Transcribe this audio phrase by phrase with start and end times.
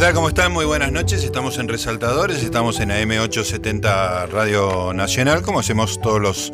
[0.00, 0.14] Hola, ¿qué tal?
[0.14, 0.52] ¿Cómo están?
[0.52, 1.24] Muy buenas noches.
[1.24, 6.52] Estamos en Resaltadores, estamos en AM870 Radio Nacional, como hacemos todos los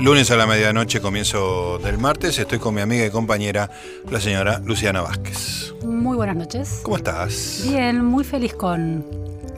[0.00, 2.40] lunes a la medianoche, comienzo del martes.
[2.40, 3.70] Estoy con mi amiga y compañera,
[4.10, 5.74] la señora Luciana Vázquez.
[5.84, 6.80] Muy buenas noches.
[6.82, 7.62] ¿Cómo estás?
[7.68, 9.04] Bien, muy feliz con,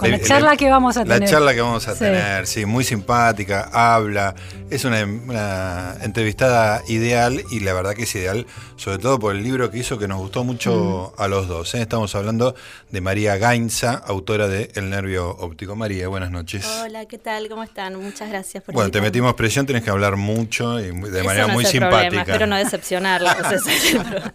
[0.01, 1.21] con la charla que vamos a tener.
[1.21, 4.35] La charla que vamos a tener, sí, muy simpática, habla.
[4.71, 9.43] Es una, una, entrevistada ideal y la verdad que es ideal, sobre todo por el
[9.43, 11.75] libro que hizo que nos gustó mucho a los dos.
[11.75, 11.83] ¿eh?
[11.83, 12.55] Estamos hablando
[12.91, 15.77] de María Gainza, autora de El Nervio Óptico.
[15.77, 16.67] María, buenas noches.
[16.83, 17.49] Hola, ¿qué tal?
[17.49, 17.97] ¿Cómo están?
[17.97, 21.65] Muchas gracias por Bueno, te metimos presión, tenés que hablar mucho y de manera muy
[21.65, 21.99] simpática.
[21.99, 22.23] Problema.
[22.23, 23.37] Espero no decepcionarla.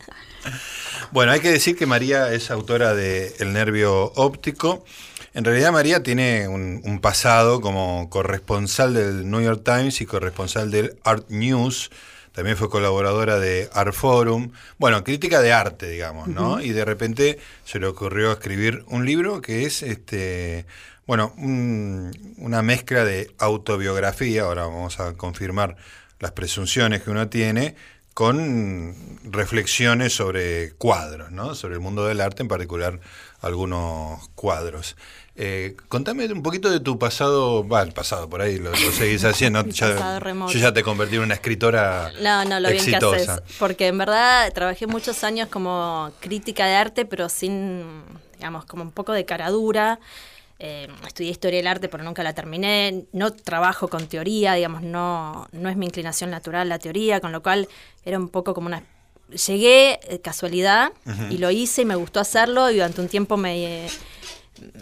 [1.11, 4.83] bueno, hay que decir que María es autora de El Nervio Óptico.
[5.36, 10.72] En realidad María tiene un, un, pasado como corresponsal del New York Times y corresponsal
[10.72, 11.91] del Art News.
[12.31, 14.53] También fue colaboradora de Art Forum.
[14.78, 16.53] Bueno, crítica de arte, digamos, ¿no?
[16.53, 16.66] Uh -huh.
[16.66, 20.66] Y de repente se le ocurrió escribir un libro que es, este,
[21.06, 24.44] bueno, un, una mezcla de autobiografía.
[24.44, 25.75] Ahora vamos a confirmar
[26.19, 27.75] las presunciones que uno tiene
[28.13, 31.56] con reflexiones sobre cuadros, ¿no?
[31.56, 33.02] Sobre el mundo del arte, en particular
[33.41, 34.95] algunos cuadros.
[35.38, 39.23] Eh, contame un poquito de tu pasado, va, el pasado por ahí, lo, lo seguís
[39.25, 39.66] haciendo.
[39.66, 43.16] ya, yo ya te convertí en una escritora No, no, lo exitosa.
[43.16, 43.56] bien que haces.
[43.59, 47.83] Porque en verdad trabajé muchos años como crítica de arte, pero sin,
[48.38, 50.00] digamos, como un poco de cara dura.
[50.58, 53.03] Eh, estudié historia del arte, pero nunca la terminé.
[53.11, 57.44] No trabajo con teoría, digamos, no, no es mi inclinación natural la teoría, con lo
[57.44, 57.67] cual
[58.06, 58.83] era un poco como una
[59.47, 61.31] llegué eh, casualidad uh -huh.
[61.31, 63.88] y lo hice y me gustó hacerlo y durante un tiempo me,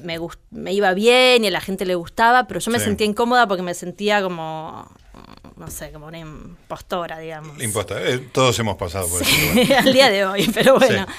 [0.03, 0.19] me,
[0.51, 2.85] me, iba bien y a la gente le gustaba, pero yo me sí.
[2.85, 4.89] sentía incómoda porque me sentía como,
[5.57, 7.61] no sé, como una impostora, digamos.
[7.61, 9.78] Impostora, eh, todos hemos pasado por sí, eso.
[9.79, 11.06] al día de hoy, pero bueno.
[11.07, 11.13] Sí.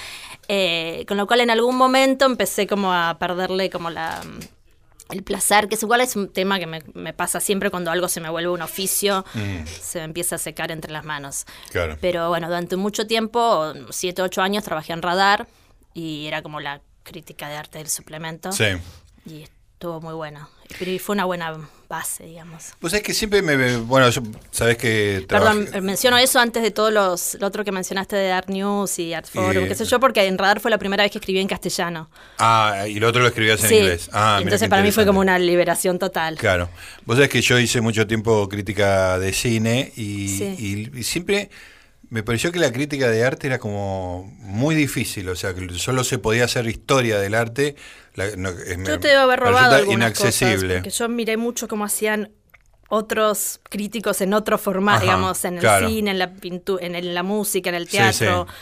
[0.48, 4.20] Eh, con lo cual en algún momento empecé como a perderle como la
[5.10, 8.08] el placer, que es igual es un tema que me, me, pasa siempre cuando algo
[8.08, 9.66] se me vuelve un oficio, mm.
[9.66, 11.44] se me empieza a secar entre las manos.
[11.70, 11.98] Claro.
[12.00, 15.46] Pero bueno, durante mucho tiempo, siete, ocho años, trabajé en Radar
[15.92, 18.50] y era como la crítica de arte del suplemento.
[18.50, 18.64] Sí.
[19.26, 19.44] Y
[19.74, 20.48] estuvo muy bueno.
[20.78, 21.54] Pero fue una buena
[21.88, 22.72] base, digamos.
[22.80, 23.76] Pues es que siempre me.
[23.76, 25.24] Bueno, yo, sabes que.
[25.28, 29.12] Perdón, menciono eso antes de todo los, lo otro que mencionaste de Art News y
[29.12, 31.48] Art Forum, qué sé yo, porque en Radar fue la primera vez que escribí en
[31.48, 32.08] castellano.
[32.38, 33.76] Ah, y lo otro lo escribías en sí.
[33.76, 34.08] inglés.
[34.12, 36.36] Ah, Entonces para mí fue como una liberación total.
[36.36, 36.70] Claro.
[37.04, 40.90] Vos sabés que yo hice mucho tiempo crítica de cine y, sí.
[40.94, 41.50] y, y siempre
[42.14, 46.04] me pareció que la crítica de arte era como muy difícil, o sea, que solo
[46.04, 47.74] se podía hacer historia del arte.
[48.14, 50.54] La, no, es, yo te debo haber robado inaccesible.
[50.54, 52.30] Cosas, porque yo miré mucho cómo hacían
[52.88, 55.88] otros críticos en otro formato, digamos, en el claro.
[55.88, 58.46] cine, en la pintura, en, la música, en el teatro.
[58.46, 58.58] Sí, sí.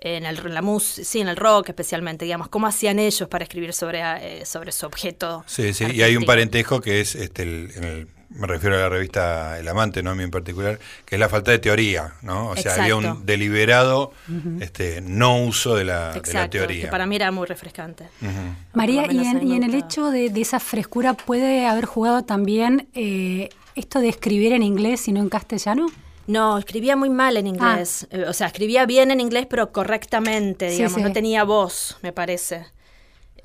[0.00, 3.72] En el, la mus sí, en el rock especialmente, digamos, cómo hacían ellos para escribir
[3.72, 5.44] sobre, eh, sobre su objeto.
[5.46, 5.92] Sí, sí, artístico.
[5.92, 9.68] y hay un parentejo que es este, el, el me refiero a la revista El
[9.68, 12.48] Amante, no a mí en particular, que es la falta de teoría, ¿no?
[12.50, 12.82] O sea, Exacto.
[12.82, 14.62] había un deliberado uh -huh.
[14.62, 16.84] este, no uso de la, Exacto, de la teoría.
[16.84, 18.04] Que para mí era muy refrescante.
[18.22, 18.54] Uh -huh.
[18.74, 22.88] María, y en, y en, el hecho de, de, esa frescura puede haber jugado también
[22.94, 25.86] eh, esto de escribir en inglés y no en castellano.
[26.26, 28.08] No, escribía muy mal en inglés.
[28.12, 28.28] Ah.
[28.28, 30.92] O sea, escribía bien en inglés, pero correctamente, digamos.
[30.94, 31.04] Sí, sí.
[31.04, 32.66] No tenía voz, me parece.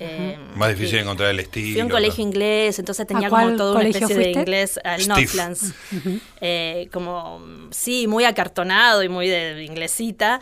[0.03, 1.73] Eh, Más difícil eh, encontrar el estilo.
[1.73, 2.29] Fui a un colegio ¿no?
[2.29, 4.23] inglés, entonces tenía como toda una especie fuiste?
[4.33, 5.63] de inglés al Northlands.
[5.91, 6.19] Uh -huh.
[6.41, 7.39] eh, como,
[7.69, 10.41] sí, muy acartonado y muy de inglesita.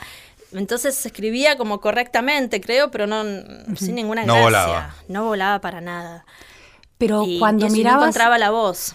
[0.53, 3.75] Entonces escribía como correctamente, creo, pero no uh -huh.
[3.75, 4.43] sin ninguna no gracia.
[4.45, 4.95] Volaba.
[5.09, 6.25] No volaba para nada.
[6.99, 8.01] Pero y, cuando y mirabas...
[8.01, 8.93] no encontraba la voz.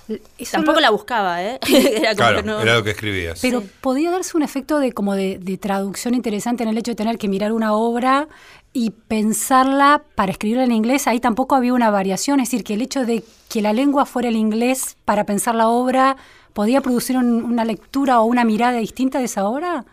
[0.53, 0.81] Tampoco lo...
[0.83, 1.59] la buscaba, ¿eh?
[1.69, 2.61] era como claro, que no...
[2.61, 3.41] era lo que escribías.
[3.41, 3.71] Pero sí.
[3.81, 7.17] podía darse un efecto de como de, de, traducción interesante en el hecho de tener
[7.17, 8.29] que mirar una obra
[8.75, 11.07] y pensarla para escribirla en inglés.
[11.07, 14.29] Ahí tampoco había una variación, es decir, que el hecho de que la lengua fuera
[14.29, 16.19] el inglés para pensar la obra
[16.53, 19.87] podía producir un, una lectura o una mirada distinta de esa obra.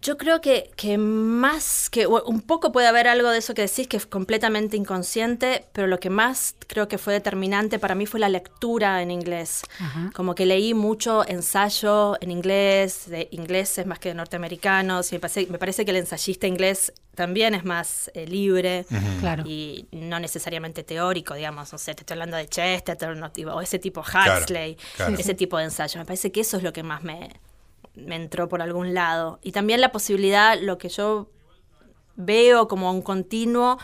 [0.00, 3.88] Yo creo que, que más que un poco puede haber algo de eso que decís
[3.88, 8.20] que es completamente inconsciente, pero lo que más creo que fue determinante para mí fue
[8.20, 9.62] la lectura en inglés.
[9.80, 10.10] Ajá.
[10.14, 15.20] Como que leí mucho ensayo en inglés, de ingleses más que de norteamericanos, y me
[15.20, 19.18] parece, me parece que el ensayista inglés también es más eh, libre uh -huh.
[19.18, 19.42] claro.
[19.44, 23.20] y no necesariamente teórico, digamos, no sé, te estoy hablando de Chesterton
[23.52, 25.14] o ese tipo Huxley, claro, claro.
[25.18, 25.98] ese tipo de ensayo.
[25.98, 27.28] Me parece que eso es lo que más me,
[28.06, 29.38] me entró por algún lado.
[29.42, 31.30] Y también la posibilidad, lo que yo
[32.16, 33.78] veo como un continuo,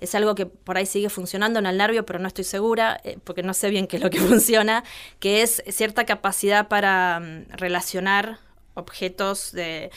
[0.00, 3.18] es algo que por ahí sigue funcionando en el nervio, pero no estoy segura, eh,
[3.22, 4.82] porque no sé bien qué es lo que funciona,
[5.18, 8.38] que es cierta capacidad para um, relacionar
[8.74, 9.90] objetos de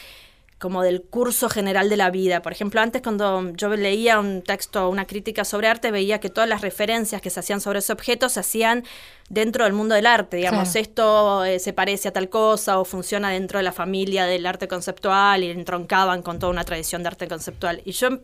[0.64, 2.42] como del curso general de la vida.
[2.42, 6.48] Por ejemplo, antes cuando yo leía un texto, una crítica sobre arte, veía que todas
[6.48, 8.86] las referencias que se hacían sobre ese objeto se hacían
[9.28, 10.38] dentro del mundo del arte.
[10.38, 14.46] Digamos, esto eh, se parece a tal cosa o funciona dentro de la familia del
[14.46, 17.82] arte conceptual y entroncaban con toda una tradición de arte conceptual.
[17.84, 18.22] Y yo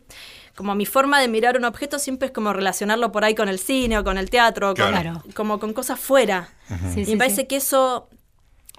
[0.55, 3.59] como mi forma de mirar un objeto siempre es como relacionarlo por ahí con el
[3.59, 4.73] cine o con el teatro,
[5.35, 6.53] como con cosas fuera.
[6.95, 8.07] y me parece que eso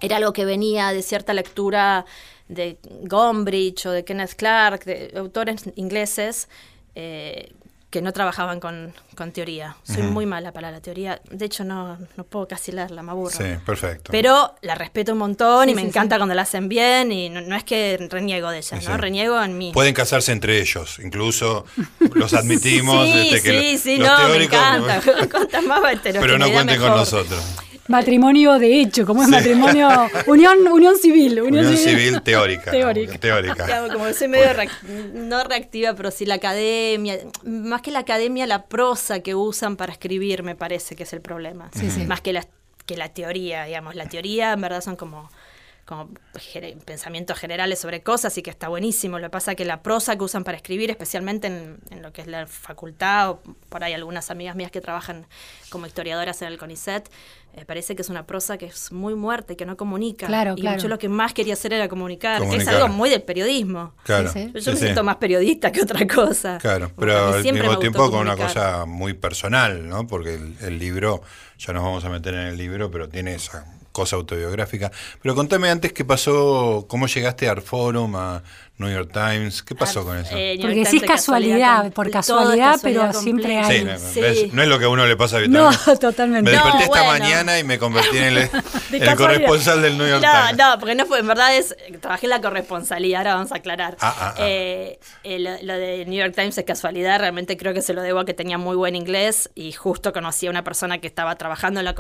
[0.01, 2.07] era algo que venía de cierta lectura
[2.51, 6.49] de Gombrich o de Kenneth Clark, de autores ingleses
[6.95, 7.53] eh,
[7.91, 8.93] que no trabajaban con,
[9.33, 9.77] teoría.
[9.83, 11.21] Soy muy mala para la teoría.
[11.31, 13.37] De hecho, no, no puedo casi leerla, me aburro.
[13.37, 14.13] Sí, perfecto.
[14.13, 17.65] Pero la respeto un montón y me encanta cuando la hacen bien y no, es
[17.65, 18.97] que reniego de ella, ¿no?
[18.97, 19.73] Reniego en mí.
[19.75, 21.67] Pueden casarse entre ellos, incluso
[22.15, 23.05] los admitimos.
[23.13, 25.01] sí, este, que sí, sí, no, me encanta.
[26.03, 27.45] Pero no cuenten con nosotros.
[27.89, 29.89] Matrimonio de hecho, como es matrimonio,
[30.27, 31.41] unión, unión civil.
[31.41, 32.71] Unión, civil, teórica.
[32.71, 33.89] teórica.
[33.93, 34.47] como soy medio
[35.13, 39.93] no reactiva, pero sí la academia, más que la academia, la prosa que usan para
[39.93, 41.71] escribir me parece que es el problema.
[42.07, 42.47] Más que la,
[42.87, 43.95] que la teoría, digamos.
[43.95, 45.31] La teoría en verdad son como
[45.91, 46.09] como
[46.85, 49.19] pensamientos generales sobre cosas y que está buenísimo.
[49.19, 52.21] Lo que pasa es que la prosa que usan para escribir, especialmente en, lo que
[52.21, 55.27] es la facultad, o por ahí algunas amigas mías que trabajan
[55.69, 57.11] como historiadoras en el CONICET,
[57.55, 60.27] eh, parece que es una prosa que es muy muerta y que no comunica.
[60.27, 62.43] Claro, y yo lo que más quería hacer era comunicar.
[62.43, 63.95] Es algo muy del periodismo.
[64.05, 64.33] Claro.
[64.33, 66.59] Yo me siento más periodista que otra cosa.
[66.59, 70.07] Claro, pero al mismo tiempo con una cosa muy personal, ¿no?
[70.07, 71.23] Porque el, el libro,
[71.59, 74.91] ya nos vamos a meter en el libro, pero tiene esa cosa autobiográfica.
[75.23, 78.43] Pero contame antes qué pasó, cómo llegaste a Arforum, a
[78.81, 80.35] New York Times, ¿qué pasó con eso?
[80.35, 83.87] Eh, Porque sí es casualidad, por casualidad, pero siempre hay...
[83.99, 85.85] Sí, no es lo que a uno le pasa habitualmente.
[85.87, 86.51] No, totalmente.
[86.51, 88.51] Me desperté esta mañana y me convertí en el,
[89.17, 90.57] corresponsal del New York Times.
[90.57, 93.99] No, porque no fue, en verdad es, trabajé en la corresponsalía, ahora vamos a aclarar.
[94.01, 94.35] Ah, ah, ah.
[94.39, 98.25] Eh, lo, de New York Times es casualidad, realmente creo que se lo debo a
[98.25, 101.85] que tenía muy buen inglés y justo conocí a una persona que estaba trabajando en
[101.85, 101.95] la,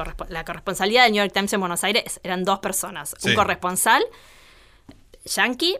[0.44, 4.02] corresponsalía de New York Times en Buenos Aires, eran dos personas, un corresponsal
[5.24, 5.76] yankee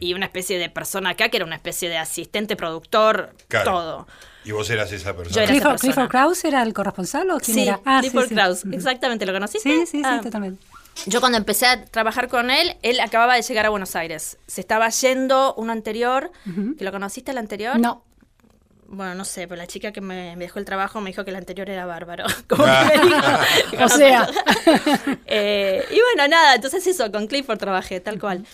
[0.00, 4.06] y una especie de persona acá que era una especie de asistente, productor, todo.
[4.44, 5.46] Y vos eras esa persona.
[5.46, 7.80] Clifford, Krause era el corresponsal o quién era?
[7.84, 9.68] Ah, Clifford Krause, exactamente, ¿lo conociste?
[9.68, 10.20] Sí, sí, sí, ah.
[10.22, 10.64] totalmente.
[11.06, 14.38] Yo cuando empecé a trabajar con él, él acababa de llegar a Buenos Aires.
[14.46, 16.30] Se estaba yendo uno anterior,
[16.78, 17.78] ¿que lo conociste el anterior?
[17.78, 18.04] No.
[18.86, 21.36] Bueno, no sé, pero la chica que me, dejó el trabajo me dijo que el
[21.36, 22.26] anterior era bárbaro.
[22.48, 23.84] Como que me dijo.
[23.84, 24.28] o sea.
[25.26, 28.46] Eh, y bueno, nada, entonces eso, con Clifford trabajé, tal cual.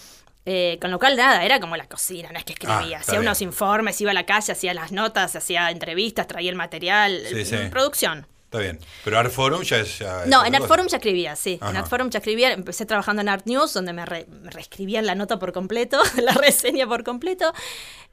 [0.53, 2.97] Eh, con lo cual, nada, era como la cocina, no es que escribía.
[2.97, 6.57] Ah, hacía unos informes, iba a la calle, hacía las notas, hacía entrevistas, traía el
[6.57, 7.23] material,
[7.71, 8.27] producción.
[8.47, 8.81] Está bien.
[9.05, 10.03] Pero Art Forum ya es.
[10.27, 11.61] no, en Art Forum ya escribía, sí.
[11.63, 12.53] En Art Forum ya escribía.
[12.53, 17.05] Empecé trabajando en Art News, donde me, reescribían la nota por completo, la reseña por
[17.05, 17.53] completo.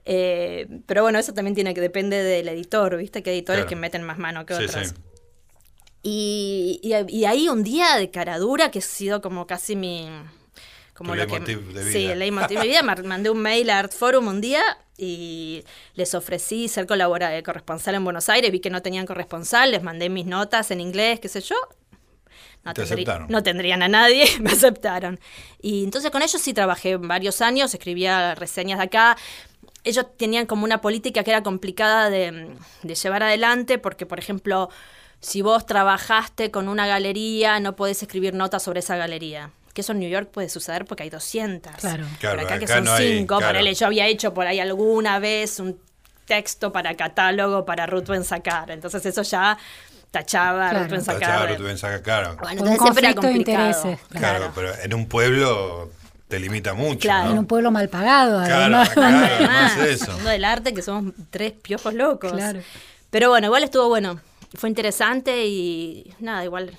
[0.05, 3.23] Eh, pero bueno, eso también tiene que depende del editor, ¿viste?
[3.23, 4.93] Que editores que meten más mano que otros.
[6.03, 10.07] Y, y, ahí un día de cara dura, que ha sido como casi mi
[10.97, 11.83] como lo que, de vida.
[11.83, 12.81] Sí, el leitmotiv de vida.
[12.81, 14.63] Mandé un mail a Art Forum un día
[14.97, 15.63] y
[15.93, 18.51] les ofrecí ser colaborador, corresponsal en Buenos Aires.
[18.51, 21.55] Vi que no tenían corresponsal, les mandé mis notas en inglés, qué sé yo.
[22.63, 23.27] No, aceptaron.
[23.29, 25.19] no tendrían a nadie, me aceptaron.
[25.61, 29.17] Y entonces con ellos sí trabajé varios años, escribía reseñas de acá.
[29.83, 34.69] Ellos tenían como una política que era complicada de, de llevar adelante porque, por ejemplo,
[35.19, 39.91] si vos trabajaste con una galería, no podés escribir notas sobre esa galería que eso
[39.91, 41.75] en New York puede suceder porque hay 200.
[41.75, 42.03] Claro.
[42.19, 43.39] claro acá, que son 5.
[43.75, 45.79] Yo había hecho por ahí alguna vez un
[46.25, 48.71] texto para catálogo para Ruth Sacar.
[48.71, 49.55] Entonces eso ya
[50.09, 50.95] tachaba claro.
[50.95, 51.59] Ruth Sacar.
[51.59, 52.37] Ruth Sacar, claro.
[52.37, 53.67] Bueno, entonces siempre era complicado.
[53.67, 54.51] Intereses, claro.
[54.55, 55.91] pero en un pueblo
[56.27, 57.01] te limita mucho.
[57.01, 57.29] Claro.
[57.29, 58.89] En un pueblo mal pagado, además.
[58.89, 60.11] Claro, además, eso.
[60.13, 62.31] mundo del arte que somos tres piojos locos.
[62.31, 62.61] Claro.
[63.11, 64.19] Pero bueno, igual estuvo bueno.
[64.55, 66.75] Fue interesante y nada, igual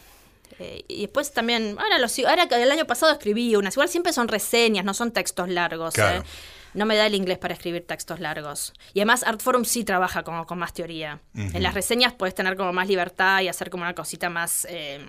[0.59, 4.29] eh, y después también, ahora, los, ahora el año pasado escribí unas, igual siempre son
[4.29, 5.97] reseñas, no son textos largos.
[5.99, 6.23] Eh.
[6.75, 8.75] No me da el inglés para escribir textos largos.
[8.93, 11.21] Y además Artforum sí trabaja como con más teoría.
[11.35, 15.07] En las reseñas puedes tener como más libertad y hacer como una cosita más em,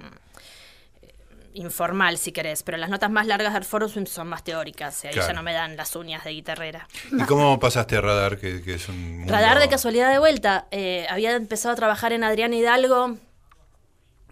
[1.53, 5.15] informal si querés, pero las notas más largas de Artforum son más teóricas, y ahí
[5.15, 6.88] ya no me dan las uñas de guitarrera.
[7.12, 10.68] ¿Y cómo pasaste a Radar, que, es un Radar de casualidad de vuelta.
[10.72, 13.18] Eh, había empezado a trabajar en Adrián Hidalgo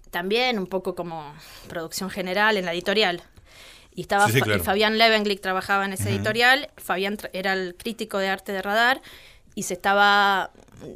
[0.09, 1.33] también, un poco como
[1.67, 3.21] producción general en la editorial.
[3.93, 4.27] Y estaba
[4.63, 9.01] Fabián Levenglick trabajaba en esa editorial, Fabián era el crítico de arte de radar
[9.55, 10.51] y se estaba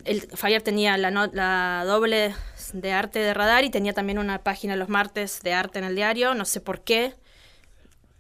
[0.06, 2.36] el, Fabián tenía la, la doble
[2.74, 5.96] de arte de radar y tenía también una página los martes de arte en el
[5.96, 7.16] diario, no sé por qué.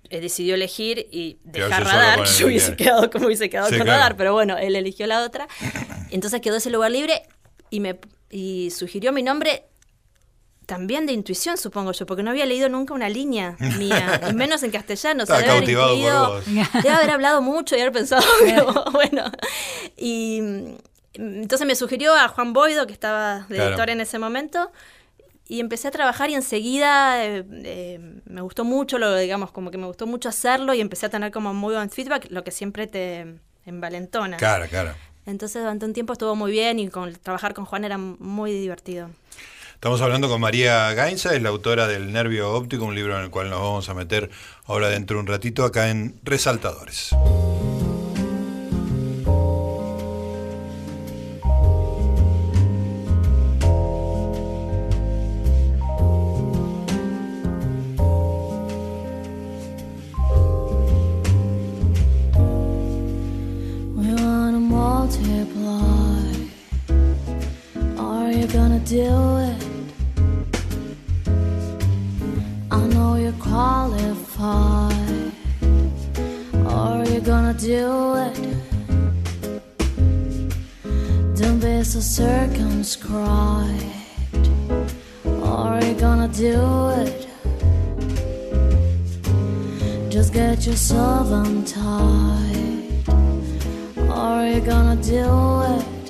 [0.10, 2.25] eh, decidió elegir y dejar radar.
[2.25, 4.00] Yo hubiese quedado como hubiese quedado Sí, con claro.
[4.00, 5.48] radar, pero bueno, él eligió la otra.
[6.10, 7.21] Entonces quedó ese lugar libre
[7.69, 8.00] y me
[8.31, 9.65] y sugirió mi nombre
[10.72, 14.63] también de intuición, supongo yo, porque no había leído nunca una línea mía, y menos
[14.63, 15.24] en castellano.
[15.24, 16.46] o sea, Estaba cautivado por intuido- vos.
[16.84, 19.24] Debe haber hablado mucho y haber pensado, pero bueno.
[19.98, 20.66] Y mm,
[21.42, 23.70] entonces me sugirió a Juan Boido, que estaba de Claro.
[23.72, 24.72] editor en ese momento,
[25.46, 29.78] y empecé a trabajar y enseguida eh, eh, me gustó mucho, lo digamos, como que
[29.78, 32.88] me gustó mucho hacerlo y empecé a tener como muy buen feedback, lo que siempre
[32.88, 33.36] te
[33.66, 34.38] envalentona.
[34.38, 34.94] Claro, claro.
[35.25, 39.10] Entonces durante un tiempo estuvo muy bien y con, trabajar con Juan era muy divertido.
[39.81, 43.31] Estamos hablando con María Gainza, es la autora del Nervio Óptico, un libro en el
[43.31, 44.29] cual nos vamos a meter
[44.65, 47.15] ahora dentro de un ratito acá en Resaltadores.
[68.91, 69.71] Do it?
[73.51, 75.34] You're.
[76.65, 78.36] Are you gonna do it?
[81.36, 83.86] Don't be so circumscribed.
[85.43, 87.27] Are you gonna do it?
[90.10, 93.10] Just get yourself untied.
[94.10, 95.25] Are you gonna do
[95.75, 96.00] it?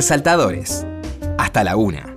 [0.00, 0.86] Resaltadores.
[1.36, 2.16] Hasta la una.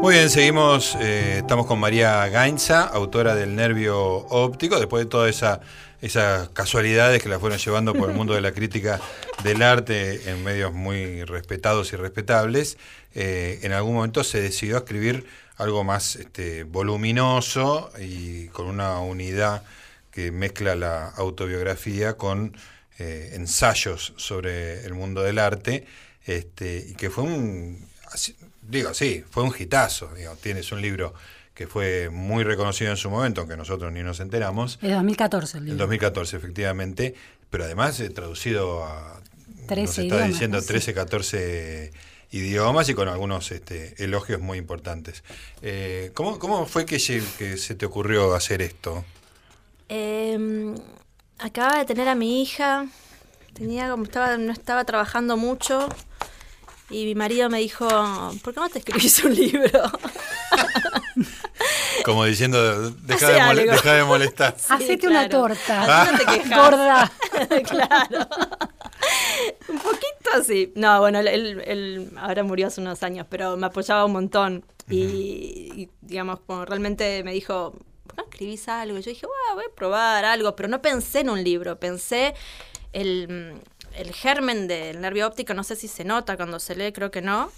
[0.00, 0.96] Muy bien, seguimos.
[1.00, 5.60] eh, estamos con María Gainza, autora del Nervio Óptico, después de todas esa,
[6.00, 9.00] esas casualidades que la fueron llevando por el mundo de la crítica
[9.42, 12.78] del arte en medios muy respetados y respetables.
[13.16, 18.98] eh, en algún momento se decidió a escribir algo más este, voluminoso y con una
[18.98, 19.62] unidad
[20.10, 22.56] que mezcla la autobiografía con
[22.98, 25.86] eh, ensayos sobre el mundo del arte,
[26.24, 27.86] este, y que fue un,
[28.62, 31.14] digo, sí, fue un hitazo, digo, tienes un libro
[31.54, 35.62] que fue muy reconocido en su momento, aunque nosotros ni nos enteramos, Es 2014 el
[35.62, 35.78] en libro.
[35.84, 37.14] 2014 efectivamente,
[37.50, 39.20] pero además eh, traducido a,
[39.66, 40.66] 13 nos está idiomas, diciendo sí.
[40.68, 41.92] 13, 14
[42.34, 45.22] idiomas y con algunos este, elogios muy importantes.
[45.62, 49.04] Eh, ¿cómo, ¿Cómo fue que, se te ocurrió hacer esto?
[49.88, 50.74] Eh,
[51.38, 52.86] acababa de tener a mi hija,
[53.52, 55.88] tenía como estaba, no estaba trabajando mucho
[56.90, 57.86] y mi marido me dijo,
[58.42, 59.70] ¿por qué no te escribís un libro?
[62.04, 64.54] Como diciendo, deja, de, molestar.
[64.68, 66.02] Hacete una torta.
[66.02, 66.58] Así no te quejas.
[66.58, 67.12] Gorda.
[67.64, 68.28] claro.
[69.68, 70.72] Un poquito así.
[70.76, 74.64] No, bueno, él, él- él ahora murió hace unos años, pero me apoyaba un montón.
[74.90, 78.98] y, y, digamos, como realmente me dijo, ¿por qué no escribís algo?
[78.98, 82.34] Y yo dije, "Bueno, voy a probar algo, pero no pensé en un libro, pensé
[82.92, 83.54] el,
[83.96, 87.22] el germen del nervio óptico, no sé si se nota cuando se lee, creo que
[87.22, 87.50] no,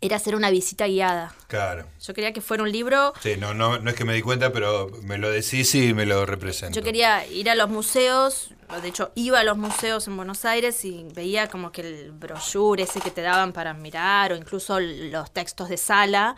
[0.00, 1.34] era hacer una visita guiada.
[1.48, 1.86] Claro.
[2.00, 4.52] Yo quería que fuera un libro Sí, no, no, no es que me di cuenta,
[4.52, 6.78] pero me lo decís y me lo represento.
[6.78, 8.50] Yo quería ir a los museos,
[8.82, 12.82] de hecho iba a los museos en Buenos Aires y veía como que el brochure
[12.82, 16.36] ese que te daban para mirar o incluso los textos de sala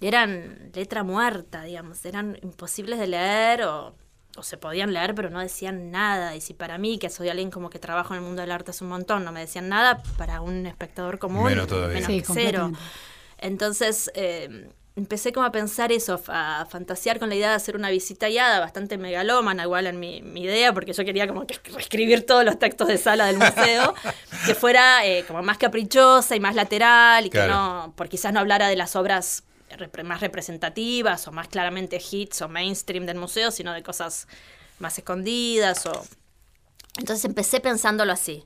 [0.00, 3.94] eran letra muerta, digamos, eran imposibles de leer o,
[4.36, 6.34] o se podían leer pero no decían nada.
[6.36, 8.70] Y si para mí, que soy alguien como que trabajo en el mundo del arte
[8.72, 11.94] hace un montón, no me decían nada, para un espectador común, Menos todavía.
[11.94, 12.72] menos Sí, que cero.
[13.38, 17.90] Entonces eh, empecé como a pensar eso, a fantasear con la idea de hacer una
[17.90, 22.24] visita guiada, bastante megalómana igual en mi, mi idea, porque yo quería como que reescribir
[22.26, 23.94] todos los textos de sala del museo,
[24.46, 27.52] que fuera eh, como más caprichosa y más lateral y que Claro.
[27.54, 29.42] no, por quizás no hablara de las obras
[30.04, 34.28] más representativas o más claramente hits o mainstream del museo, sino de cosas
[34.78, 36.04] más escondidas o...
[36.96, 38.44] Entonces empecé pensándolo así.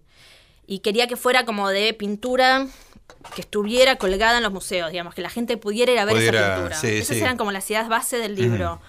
[0.66, 2.66] Y quería que fuera como de pintura
[3.35, 6.40] que estuviera colgada en los museos, digamos, que la gente pudiera ir a ver Pudiera,
[6.40, 6.76] esa pintura.
[6.76, 7.23] sí, Esas sí.
[7.23, 8.80] eran como las ideas base del libro.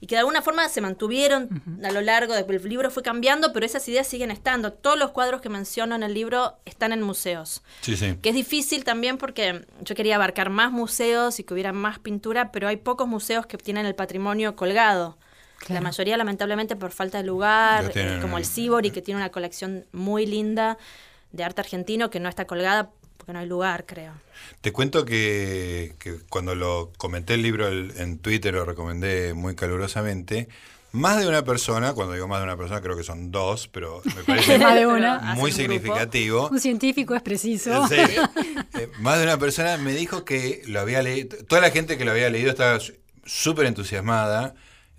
[0.00, 3.66] Y que de alguna forma se mantuvieron a lo largo del libro fue cambiando, pero
[3.66, 4.72] esas ideas siguen estando.
[4.72, 7.62] Todos los cuadros que menciono en el libro están en museos.
[7.80, 8.16] Sí, sí.
[8.22, 12.52] Que es difícil también porque yo quería abarcar más museos y que hubiera más pintura,
[12.52, 15.18] pero hay pocos museos que tienen el patrimonio colgado.
[15.68, 19.30] La mayoría, lamentablemente, por falta de lugar, tienen eh, como el Sibori, que tiene una
[19.30, 20.78] colección muy linda
[21.32, 22.90] de arte argentino que no está colgada
[23.28, 24.12] porque no hay lugar, creo.
[24.62, 29.54] Te cuento que, que cuando lo comenté el libro el- en Twitter, lo recomendé muy
[29.54, 30.48] calurosamente.
[30.92, 34.00] Más de una persona, cuando digo más de una persona, creo que son dos, pero
[34.16, 35.18] me parece Más de una.
[35.34, 35.56] Muy un grupo.
[35.74, 36.48] significativo.
[36.50, 37.86] Un científico es preciso.
[37.88, 37.96] Sí.
[38.78, 41.36] Eh, más de una persona me dijo que lo había leído.
[41.46, 42.78] Toda la gente que lo había leído estaba
[43.24, 44.54] súper entusiasmada.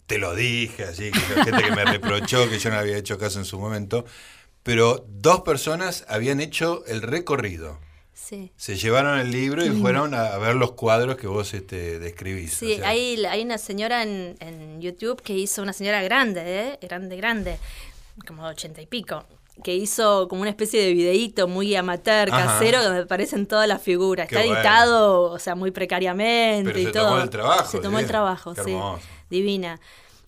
[0.05, 3.17] Te lo dije, así, que la gente que me reprochó que yo no había hecho
[3.17, 4.05] caso en su momento.
[4.63, 7.79] Pero dos personas habían hecho el recorrido.
[8.19, 8.51] Sí.
[8.57, 12.53] Se llevaron el libro y fueron a, ver los cuadros que vos este, describís.
[12.53, 16.41] Sí, o sea, hay, hay una señora en, en YouTube que hizo, una señora grande,
[16.45, 16.79] ¿eh?
[16.81, 17.57] grande, grande,
[18.27, 19.23] como de ochenta y pico,
[19.63, 22.59] que hizo como una especie de videíto muy amateur, Ajá.
[22.59, 24.27] casero, donde aparecen todas las figuras.
[24.27, 24.59] Qué Está bueno.
[24.59, 27.09] editado, o sea, muy precariamente Pero y se todo.
[27.09, 28.77] tomó el trabajo, Se tomó el trabajo, Qué sí.
[29.29, 29.79] Divina.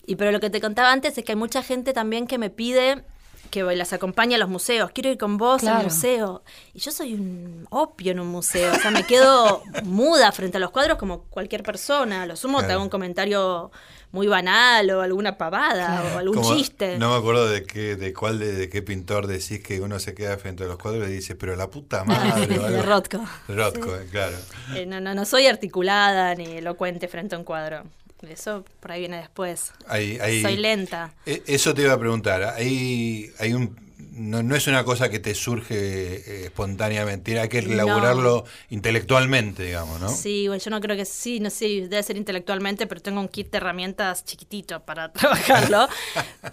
[0.06, 2.50] Y pero lo que te contaba antes es que hay mucha gente también que me
[2.50, 3.04] pide
[3.52, 4.90] que las acompañe a los museos.
[4.94, 6.42] Quiero ir con vos al museo.
[6.72, 8.72] Y yo soy un opio en un museo.
[8.72, 12.22] O sea, me quedo muda frente a los cuadros como cualquier persona.
[12.22, 13.70] A Lo sumo te hago un comentario
[14.10, 16.98] muy banal o alguna pavada o algún como- chiste.
[16.98, 20.14] No me acuerdo de qué, de cuál de, de qué pintor decís que uno se
[20.14, 22.46] queda frente a los cuadros y dice, pero la puta madre.
[22.58, 22.82] de.
[22.82, 23.20] Rothko.
[23.48, 24.36] Rothko, eh, claro.
[24.74, 27.84] Eh, no, no, no soy articulada ni elocuente frente a un cuadro.
[28.28, 29.72] Eso por ahí viene después.
[29.86, 31.14] Hay, hay- Soy lenta.
[31.26, 32.44] E- Eso te iba a preguntar.
[32.54, 33.76] Hay, hay un,
[34.12, 37.72] no, no es una cosa que te surge eh, espontáneamente, hay que No.
[37.72, 40.08] elaborarlo intelectualmente, digamos, ¿no?
[40.08, 43.28] Sí, bueno, yo no creo que sí, no sé, debe ser intelectualmente, pero tengo un
[43.28, 45.88] kit de herramientas chiquitito para trabajarlo.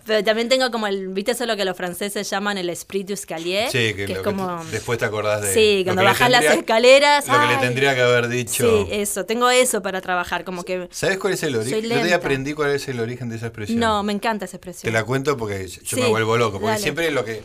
[0.06, 3.14] pero también tengo como el, ¿viste eso lo que los franceses llaman el esprit du
[3.14, 3.70] escalier?
[3.72, 4.62] Sí, que, es que como...
[4.66, 5.54] te- después te acordás de.
[5.54, 8.86] Sí, cuando bajás las escaleras, Lo que le tendría que haber dicho.
[8.86, 10.88] Sí, eso, tengo eso para trabajar, como que...
[10.92, 11.82] ¿Sabes cuál es el origen?
[11.82, 13.80] Yo te aprendí cuál es el origen de esa expresión.
[13.80, 14.82] No, me encanta esa expresión.
[14.84, 16.54] Te la cuento porque yo Sí, me vuelvo loco.
[16.60, 16.82] Porque dale.
[16.82, 17.39] siempre lo que.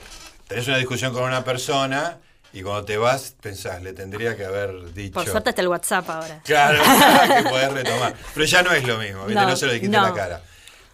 [0.48, 2.18] Tenés una discusión con una persona
[2.52, 5.14] y cuando te vas pensás, le tendría que haber dicho.
[5.14, 6.40] Por suerte está el WhatsApp ahora.
[6.44, 6.82] Claro,
[7.42, 8.14] que podés retomar.
[8.34, 9.40] Pero ya no es lo mismo, ¿viste?
[9.40, 9.72] No, No, se no.
[9.72, 10.42] en la cara.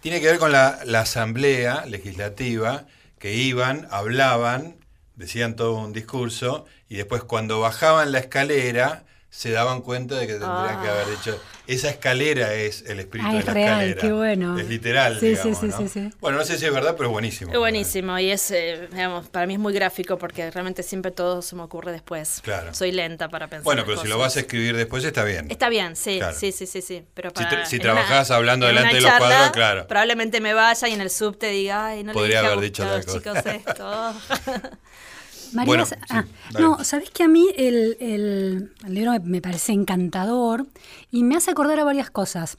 [0.01, 2.85] Tiene que ver con la, la asamblea legislativa
[3.19, 4.77] que iban, hablaban,
[5.15, 10.33] decían todo un discurso y después cuando bajaban la escalera se daban cuenta de que
[10.33, 10.91] tendrían que Ah.
[10.93, 14.01] haber dicho esa escalera es el espíritu Ah, de es la real, escalera.
[14.01, 14.59] qué bueno.
[14.59, 15.77] Es literal, Sí, sí, digamos, sí, ¿no?
[15.77, 16.09] sí, sí.
[16.19, 17.53] Bueno, no sé si es verdad, pero es buenísimo.
[17.53, 21.41] Es buenísimo y es, eh, digamos, para mí es muy gráfico porque realmente siempre todo
[21.41, 22.41] se me ocurre después.
[22.43, 22.73] Claro.
[22.73, 23.63] Soy lenta para pensar.
[23.63, 25.49] Bueno, pero si lo vas a escribir después está bien.
[25.49, 26.35] Está bien, sí, Claro.
[26.37, 27.05] sí, sí, sí, sí.
[27.13, 29.87] Pero Si para, tra- si trabajás hablando delante de los charla, cuadros, claro.
[29.87, 32.99] Probablemente me vaya y en el subte diga, ay, no Podría le dije haber a
[32.99, 34.13] dicho chicos esto.
[35.53, 36.25] María, Bueno, sa- sí, ah,
[36.59, 40.65] no, sabes que a mí el, el- el libro me, me parece encantador
[41.11, 42.57] y me hace acordar a varias cosas.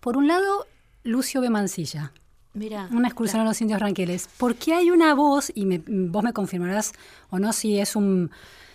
[0.00, 0.66] Por un lado,
[1.02, 1.50] Lucio B.
[1.50, 2.12] Mancilla,
[2.52, 2.88] Mira.
[2.92, 6.92] una excursión a los indios ranqueles, porque hay una voz, y me- vos me confirmarás
[7.30, 8.30] o no si es un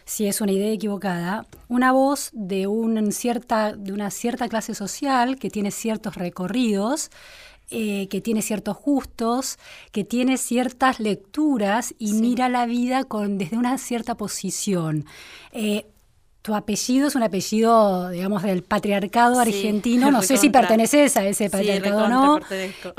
[0.06, 5.38] si es una idea equivocada, una voz de, un cierta, de una cierta clase social
[5.38, 7.12] que tiene ciertos recorridos,
[7.71, 9.58] eh, que tiene ciertos gustos,
[9.91, 15.05] que tiene ciertas lecturas y mira la vida con, desde una cierta posición.
[15.51, 15.86] Eh,
[16.41, 20.10] tu apellido es un apellido, digamos, del patriarcado Sí, argentino.
[20.12, 22.39] No sé si perteneces a ese Sí, patriarcado o no.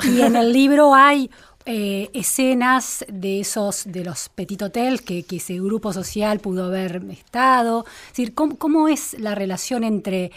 [0.05, 1.31] Y en el libro hay
[1.67, 7.03] eh, escenas de esos, de los petit hotels que, que ese grupo social pudo haber
[7.11, 7.85] estado.
[7.87, 10.31] Es decir, ¿cómo, cómo es la relación entre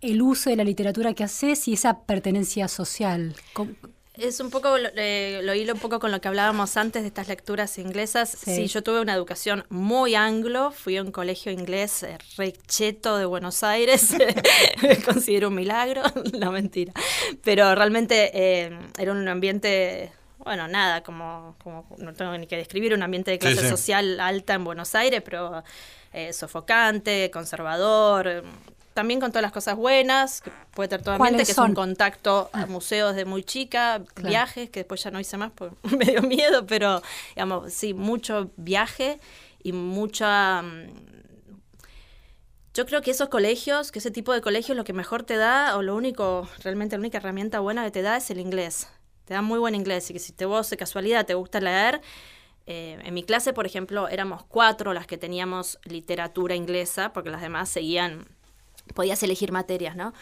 [0.00, 3.34] el uso de la literatura que haces y esa pertenencia social?
[3.52, 3.72] ¿Cómo-
[4.14, 7.08] Es un poco, lo- eh, lo hilo un poco con lo que hablábamos antes de
[7.08, 8.28] estas lecturas inglesas.
[8.28, 8.54] Sí.
[8.54, 13.16] Sí, yo tuve una educación muy anglo, fui a un colegio inglés eh, re cheto
[13.16, 14.10] de Buenos Aires,
[14.82, 16.02] me considero un milagro,
[16.38, 16.92] no mentira.
[17.42, 22.92] Pero realmente eh, era un ambiente, bueno, nada, como, como no tengo ni que describir,
[22.92, 23.68] un ambiente de Sí, clase sí.
[23.70, 25.62] social alta en Buenos Aires, pero
[26.12, 28.44] eh, sofocante, conservador.
[28.94, 31.70] También con todas las cosas buenas, que puede tener toda ¿Cuáles mente, que es son?
[31.70, 34.28] un contacto a museos de muy chica, Claro.
[34.28, 37.00] viajes, que después ya no hice más porque me dio miedo, pero
[37.34, 39.20] digamos, sí, mucho viaje
[39.62, 40.62] y mucha...
[40.62, 40.90] mm,
[42.74, 45.76] Yo creo que esos colegios, que ese tipo de colegios lo que mejor te da,
[45.76, 48.88] o lo único, realmente la única herramienta buena que te da es el inglés.
[49.24, 52.00] Te da muy buen inglés y que si te vos de casualidad te gusta leer,
[52.66, 57.40] eh, en mi clase, por ejemplo, éramos cuatro las que teníamos literatura inglesa, porque las
[57.40, 58.26] demás seguían,
[58.94, 60.12] podías elegir materias, ¿no?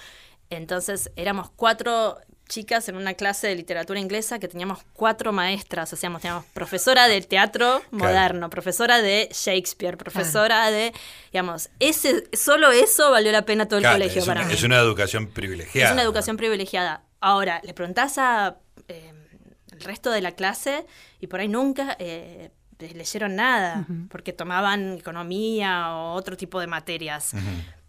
[0.51, 6.23] Entonces éramos cuatro chicas en una clase de literatura inglesa que teníamos cuatro maestras, hacíamos,
[6.23, 10.95] teníamos profesora de teatro moderno, profesora de Shakespeare, profesora de,
[11.31, 14.55] digamos, ese, solo eso valió la pena todo el Claro, colegio para una, mí.
[14.55, 15.89] es una educación privilegiada.
[15.89, 17.03] Es una educación privilegiada.
[17.21, 18.57] Ahora, le preguntás a
[18.89, 19.13] eh,
[19.73, 20.87] el resto de la clase
[21.21, 26.67] y por ahí nunca eh, les leyeron nada, porque tomaban economía o otro tipo de
[26.69, 27.33] materias.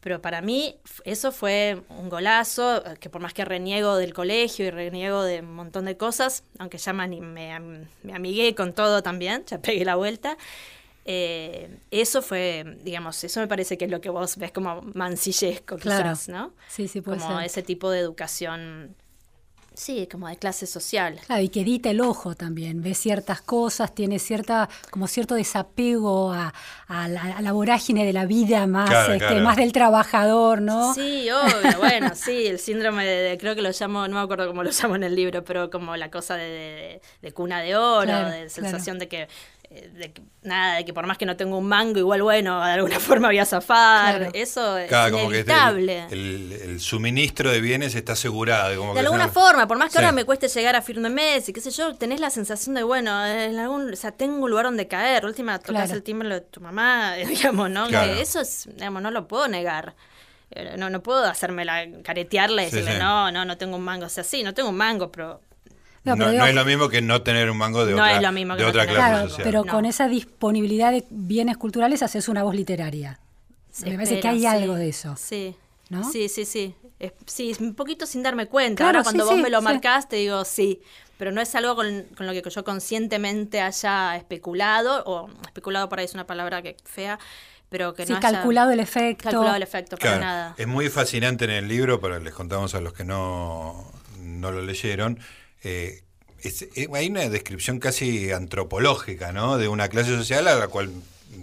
[0.01, 4.65] Pero para mí eso fue un golazo, eh, que por más que reniego del colegio
[4.65, 7.53] y reniego de un montón de cosas, aunque ya me,
[8.13, 10.37] amigué con todo también, ya pegué la vuelta,
[11.05, 15.77] eh, eso fue, digamos, eso me parece que es lo que vos ves como mancillesco
[15.77, 16.03] Claro.
[16.03, 16.53] quizás, ¿no?
[16.67, 17.45] Sí, sí, puede como ser.
[17.45, 18.95] ese tipo de educación,
[19.79, 21.19] sí, como de clase social.
[21.25, 26.33] Claro, y que edita el ojo también, ve ciertas cosas, tiene cierta, como cierto desapego
[26.33, 26.53] a,
[26.87, 29.43] a la, a la vorágine de la vida más, Claro, este, claro.
[29.43, 30.93] más del trabajador, ¿no?
[30.93, 34.47] Sí, obvio, bueno, sí, el síndrome de, de- creo que lo llamo, no me acuerdo
[34.47, 37.75] cómo lo llamo en el libro, pero como la cosa de, de- de cuna de
[37.77, 39.27] oro, Claro, de sensación de que
[39.69, 42.71] de que, nada, de que por más que no tengo un mango, igual bueno, de
[42.71, 44.17] alguna forma voy a zafar.
[44.17, 44.31] Claro.
[44.33, 46.05] Eso es Claro, como que este- inevitable.
[46.09, 46.13] el,
[46.53, 48.75] el- el suministro de bienes está asegurado.
[48.77, 49.97] Como De que alguna forma, por más que Sí.
[49.99, 52.73] ahora me cueste llegar a fin de mes y qué sé yo, tenés la sensación
[52.75, 55.25] de, bueno, en algún, o sea, tengo un lugar donde caer.
[55.25, 55.93] Última, tocas Claro.
[55.93, 57.87] el timbre de tu mamá, digamos, ¿no?
[57.87, 58.13] Claro.
[58.15, 59.95] Que eso es, digamos, no lo puedo negar.
[60.51, 62.99] Eh, No, no puedo hacerme la caretearla y Sí, decirle, sí.
[62.99, 64.07] no, no, no tengo un mango.
[64.07, 65.41] O sea, sí, no tengo un mango, pero
[66.15, 68.53] No, es lo mismo que no tener un mango de No otra, es lo mismo
[68.55, 69.43] que de no otra clase Claro, social.
[69.45, 69.71] pero No.
[69.71, 73.19] con esa disponibilidad de bienes culturales haces una voz literaria.
[73.85, 74.45] Me parece que hay sí.
[74.45, 75.15] algo de eso.
[75.17, 75.55] Sí.
[75.89, 76.03] ¿No?
[76.09, 76.75] Sí, sí, sí.
[76.99, 78.83] Es- sí, es un poquito sin darme cuenta.
[78.83, 79.63] Claro, Ahora cuando sí, vos sí, me lo sí.
[79.63, 80.81] marcás te digo sí.
[81.17, 85.99] Pero no es algo con, con lo que yo conscientemente haya especulado, o especulado por
[85.99, 87.19] ahí es una palabra que fea,
[87.69, 89.23] pero que Sí, no haya calculado el efecto.
[89.25, 90.55] calculado el efecto para nada.
[90.57, 93.91] Es muy fascinante en el libro, pero les contamos a los que no,
[94.21, 95.19] no lo leyeron.
[95.63, 96.01] Eh,
[96.41, 99.57] es- eh, hay una descripción casi antropológica, ¿no?
[99.57, 100.91] De una clase social a la cual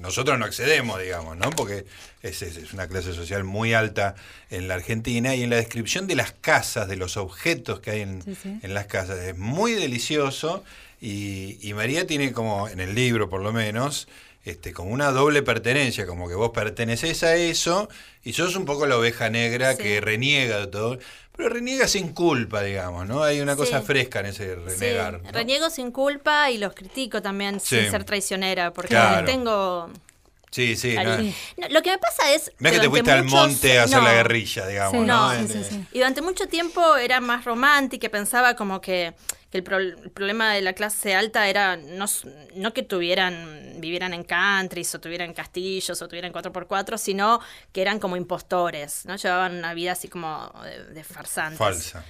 [0.00, 1.50] nosotros no accedemos, digamos, ¿no?
[1.50, 1.85] Porque
[2.22, 4.14] es, es- es una clase social muy alta
[4.50, 8.00] en la Argentina y en la descripción de las casas, de los objetos que hay
[8.00, 8.59] en, Sí, sí.
[8.62, 10.64] en las casas, es muy delicioso
[11.00, 14.09] y, y María tiene como, en el libro por lo menos,
[14.46, 17.88] este, como una doble pertenencia, como que vos perteneces a eso
[18.24, 19.82] y sos un poco la oveja negra Sí.
[19.82, 20.98] que reniega de todo,
[21.37, 23.22] pero reniega sin culpa, digamos, ¿no?
[23.22, 23.87] Hay una cosa Sí.
[23.87, 25.16] fresca en ese renegar.
[25.20, 25.32] Sí, ¿no?
[25.32, 27.76] reniego sin culpa y los critico también Sí.
[27.80, 29.26] sin ser traicionera, porque Claro.
[29.26, 29.90] tengo...
[30.50, 30.94] Sí, sí.
[30.94, 32.50] No, cari- No, lo que me pasa es...
[32.61, 34.04] no es que te fuiste al muchos- monte a hacer no.
[34.04, 35.35] la guerrilla, digamos, Sí, ¿no?
[35.35, 35.85] sí, sí, sí.
[35.92, 39.12] Y durante mucho tiempo era más romántica, pensaba como que,
[39.50, 42.06] que el, pro- el problema de la clase alta era no,
[42.56, 47.40] no que tuvieran, vivieran en countries o tuvieran castillos o tuvieran 4x4, sino
[47.72, 49.16] que eran como impostores, ¿no?
[49.16, 51.59] Llevaban una vida así como de, de farsantes.
[51.59, 52.04] Falsa.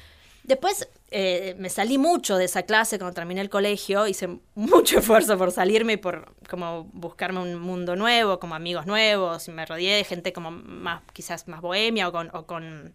[0.44, 5.36] Después eh, me salí mucho de esa clase cuando terminé el colegio, hice mucho esfuerzo
[5.36, 9.96] por salirme y por como buscarme un mundo nuevo, como amigos nuevos, y me rodeé
[9.96, 12.94] de gente como más, quizás más bohemia o con, o con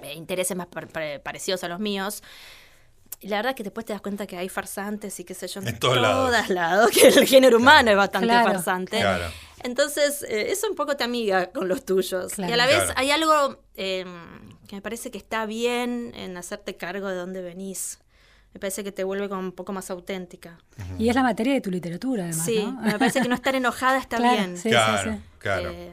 [0.00, 2.22] eh, intereses más par- par- parecidos a los míos.
[3.22, 5.46] Y la verdad es que después te das cuenta que hay farsantes y qué sé
[5.46, 6.30] yo, en, En todos lados.
[6.32, 8.52] todos lados, que el género humano es bastante Claro.
[8.54, 8.98] farsante.
[8.98, 9.24] Claro.
[9.62, 12.32] Entonces, eh, eso un poco te amiga con los tuyos.
[12.32, 12.50] Claro.
[12.50, 12.92] Y a la vez Claro.
[12.96, 14.04] hay algo eh,
[14.68, 17.98] que me parece que está bien en hacerte cargo de dónde venís.
[18.54, 20.58] Me parece que te vuelve como un poco más auténtica.
[20.98, 22.72] Y es la materia de tu literatura, además, sí, ¿no?
[22.80, 24.56] me parece que no estar enojada está Claro, bien.
[24.56, 25.24] sí, claro, sí, sí.
[25.38, 25.70] claro.
[25.70, 25.92] Eh,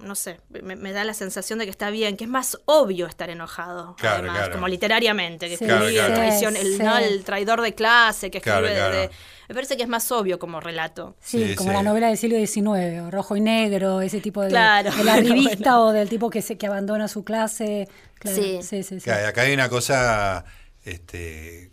[0.00, 3.06] no sé, me, me da la sensación de que está bien, que es más obvio
[3.06, 3.96] estar enojado.
[3.96, 4.52] Claro, además, claro.
[4.54, 6.96] como literariamente, que Sí, escribí Claro, traición- el, Sí, ¿no?
[6.96, 7.02] sí.
[7.04, 9.10] el traidor de clase, que Claro, escribe de-.
[9.48, 11.16] Me parece que es más obvio como relato.
[11.20, 11.76] Sí, Sí, como sí.
[11.76, 15.76] la novela del siglo XIX, rojo y negro, ese tipo de, Claro, de la revista
[15.78, 15.84] bueno.
[15.86, 17.88] o del tipo que se que abandona su clase.
[18.18, 18.58] Claro, Sí.
[18.62, 19.04] sí, sí, sí.
[19.04, 20.44] Claro, acá hay una cosa
[20.84, 21.70] este,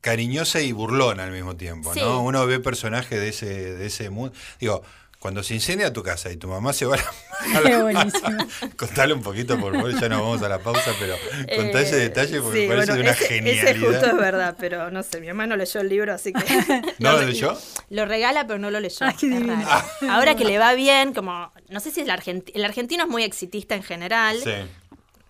[0.00, 2.00] cariñosa y burlona al mismo tiempo, Sí.
[2.00, 2.22] ¿no?
[2.22, 4.34] Uno ve personajes de ese, de ese mundo.
[4.60, 4.82] Digo,
[5.24, 7.04] cuando se incendia tu casa y tu mamá se va a la...
[7.58, 8.46] a la- Qué buenísimo.
[8.76, 11.14] Contale un poquito, por favor, ya nos vamos a la pausa, pero
[11.56, 13.68] contá ese Eh, detalle porque sí, me parece bueno, de una ese, genialidad.
[13.68, 16.44] Ese justo es verdad, pero no sé, mi mamá no leyó el libro, así que...
[16.98, 17.58] ¿No lo leyó?
[17.88, 18.98] Lo regala, pero no lo leyó.
[19.00, 19.54] Ay, qué es divino.
[19.64, 19.86] raro.
[20.10, 21.50] Ahora que le va bien, como...
[21.70, 24.36] No sé si es el, argenti- el argentino es muy exitista en general.
[24.44, 24.52] Sí.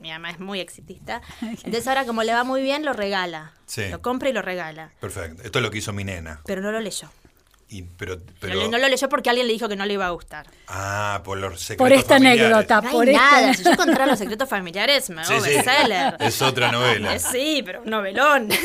[0.00, 1.22] Mi mamá es muy exitista.
[1.40, 3.52] Entonces ahora como le va muy bien, lo regala.
[3.66, 3.88] Sí.
[3.90, 4.90] Lo compra y lo regala.
[5.00, 5.44] Perfecto.
[5.44, 6.40] Esto es lo que hizo mi nena.
[6.46, 7.08] Pero no lo leyó.
[7.68, 9.94] Y, pero, No pero, le- No, lo leyó porque alguien le dijo que no le
[9.94, 10.46] iba a gustar.
[10.68, 12.42] Ah, por los secretos Por esta familiares.
[12.44, 12.80] anécdota.
[12.82, 13.54] No por esta- nada.
[13.54, 15.56] Si yo contara los secretos familiares, me hago Sí, sí.
[15.56, 16.16] bestseller.
[16.20, 17.18] Es otra novela.
[17.18, 18.48] Sí, pero un novelón.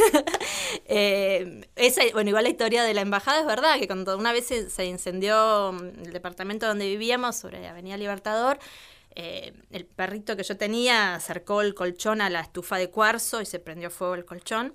[0.92, 4.48] Eh, esa, bueno, igual la historia de la embajada es verdad, que cuando una vez
[4.48, 8.60] se, se incendió mm, el departamento donde vivíamos, sobre Avenida Libertador,
[9.16, 13.46] eh, el perrito que yo tenía acercó el colchón a la estufa de cuarzo y
[13.46, 14.74] se prendió fuego el colchón.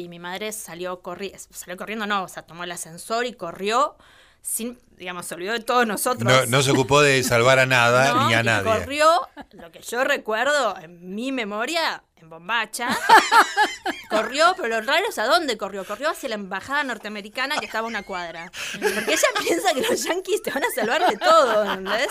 [0.00, 3.96] Y mi madre salió, corri salió corriendo, no, o sea, tomó el ascensor y corrió
[4.42, 6.24] sin, digamos, se olvidó de todos nosotros.
[6.24, 8.28] No, no se ocupó de salvar a nada ¿no?
[8.28, 8.64] ni a Y nadie.
[8.64, 12.88] corrió, lo que yo recuerdo en mi memoria, en bombacha.
[14.10, 15.84] corrió, pero lo raro es a dónde corrió.
[15.84, 18.50] Corrió hacia la embajada norteamericana que estaba a una cuadra.
[18.72, 22.08] Porque ella piensa que los yanquis te van a salvar de todo, ¿entendés?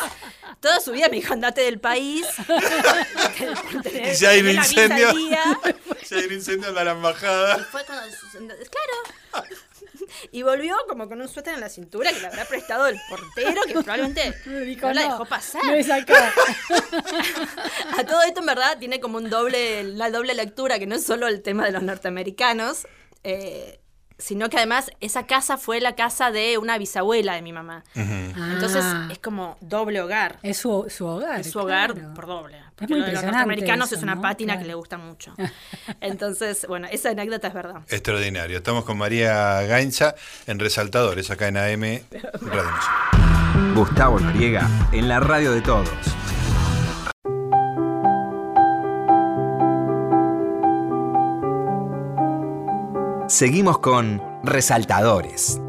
[0.59, 2.25] Toda su vida me dijo, andate del país.
[4.11, 5.09] Y si hay un incendio.
[6.03, 7.57] Si hay un incendio en la embajada.
[7.71, 8.05] Fue cuando,
[8.55, 9.45] claro.
[10.31, 13.61] Y volvió como con un suéter en la cintura que le habrá prestado el portero,
[13.63, 14.33] que probablemente
[14.65, 15.63] Dijo, no la dejó pasar.
[15.65, 16.33] No es acá.
[17.97, 21.05] A todo esto, en verdad, tiene como un doble, la doble lectura, que no es
[21.05, 22.87] solo el tema de los norteamericanos,
[23.23, 23.79] eh,
[24.19, 27.83] sino que además esa casa fue la casa de una bisabuela de mi mamá.
[27.95, 30.37] Entonces Ah, es como doble hogar.
[30.43, 31.39] es su, su hogar.
[31.39, 32.13] Es su hogar claro.
[32.13, 32.57] por doble.
[32.57, 34.21] Es Porque muy lo de los norteamericanos eso, es una ¿no?
[34.21, 34.61] pátina Claro.
[34.63, 35.33] que le gusta mucho.
[36.01, 37.81] Entonces, bueno, esa anécdota es verdad.
[37.89, 38.57] Extraordinario.
[38.57, 40.15] Estamos con María Gainza
[40.47, 42.01] en Resaltadores, acá en AM
[42.41, 43.73] Radio.
[43.75, 45.89] Gustavo Noriega en la radio de todos.
[53.29, 55.59] Seguimos con Resaltadores.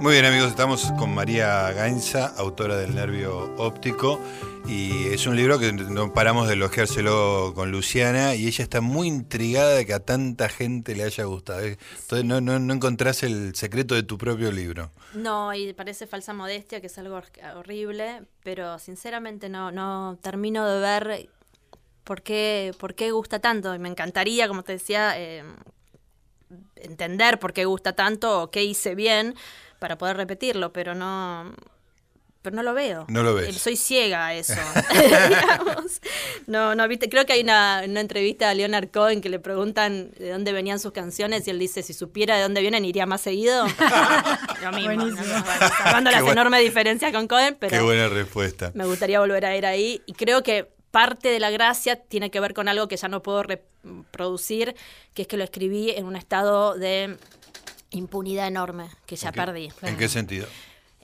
[0.00, 4.20] Muy bien amigos, estamos con María Gainza, autora del Nervio Óptico,
[4.68, 9.08] y es un libro que no paramos de elogiárselo con Luciana, y ella está muy
[9.08, 11.60] intrigada de que a tanta gente le haya gustado.
[11.60, 14.90] Entonces no, no, no encontrás el secreto de tu propio libro.
[15.14, 20.68] No, y parece falsa modestia, que es algo hor- horrible, pero sinceramente no, no termino
[20.68, 21.28] de ver
[22.04, 23.74] por qué, por qué gusta tanto.
[23.74, 25.44] Y me encantaría, como te decía, eh,
[26.76, 29.34] entender por qué gusta tanto o qué hice bien
[29.78, 31.52] para poder repetirlo, pero no,
[32.42, 33.04] pero no lo veo.
[33.08, 33.48] No lo ves.
[33.48, 34.54] Eh, Soy ciega a eso.
[34.92, 36.00] digamos.
[36.46, 40.10] No, no, viste, creo que hay una, una entrevista a Leonard Cohen que le preguntan
[40.18, 43.20] de dónde venían sus canciones y él dice, si supiera de dónde vienen, iría más
[43.22, 43.64] seguido.
[44.62, 44.92] Lo mismo.
[44.92, 45.04] ¿no?
[45.06, 48.72] Bueno, Qué las buen- enormes diferencias con Cohen, Qué pero buena respuesta.
[48.74, 50.02] me gustaría volver a ir ahí.
[50.06, 53.20] Y creo que parte de la gracia tiene que ver con algo que ya no
[53.22, 54.76] puedo reproducir,
[55.14, 57.16] que es que lo escribí en un estado de
[57.90, 59.72] impunidad enorme, que ya ¿En qué- perdí.
[59.82, 60.46] ¿En qué sentido?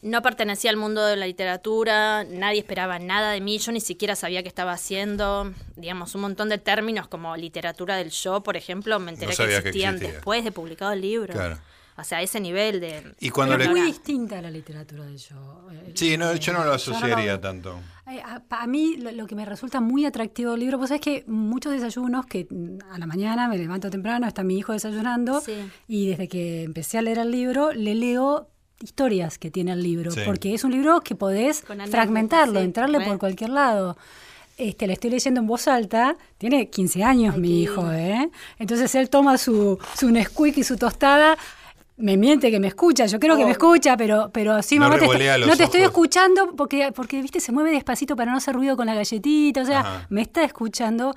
[0.01, 4.15] No pertenecía al mundo de la literatura, nadie esperaba nada de mí, yo ni siquiera
[4.15, 5.53] sabía qué estaba haciendo.
[5.75, 9.57] Digamos, un montón de términos como literatura del yo, por ejemplo, me enteré No que
[9.57, 10.15] existían existía.
[10.15, 11.35] después de publicado el libro.
[11.35, 11.59] Claro.
[12.01, 13.15] O sea, ese nivel de...
[13.19, 13.79] Y cuando Pero le...
[13.81, 15.67] es muy distinta a la literatura del yo.
[15.73, 17.81] Eh, Sí, no, yo no lo asociaría lo- tanto.
[18.09, 21.01] Eh, A, a mí lo, lo que me resulta muy atractivo del libro, pues es
[21.01, 25.41] que muchos desayunos que mm, a la mañana me levanto temprano, está mi hijo desayunando
[25.41, 25.55] Sí.
[25.89, 28.49] y desde que empecé a leer el libro le leo
[28.81, 30.21] historias que tiene el libro, Sí.
[30.25, 33.07] porque es un libro que podés fragmentarlo, sí, entrarle re.
[33.07, 33.97] por cualquier lado.
[34.57, 37.93] este, le estoy leyendo en voz alta, tiene 15 años Ay, mi hijo.
[37.93, 38.29] ¿eh?
[38.59, 41.37] Entonces él toma su, su Nesquik y su tostada.
[41.99, 43.53] Me miente que me escucha, yo creo que me Oh.
[43.53, 47.41] escucha, pero, pero sí, No mamá, te estoy- no te estoy escuchando porque, porque, viste,
[47.41, 50.07] se mueve despacito para no hacer ruido con la galletita, o sea, Ajá.
[50.09, 51.13] me está escuchando.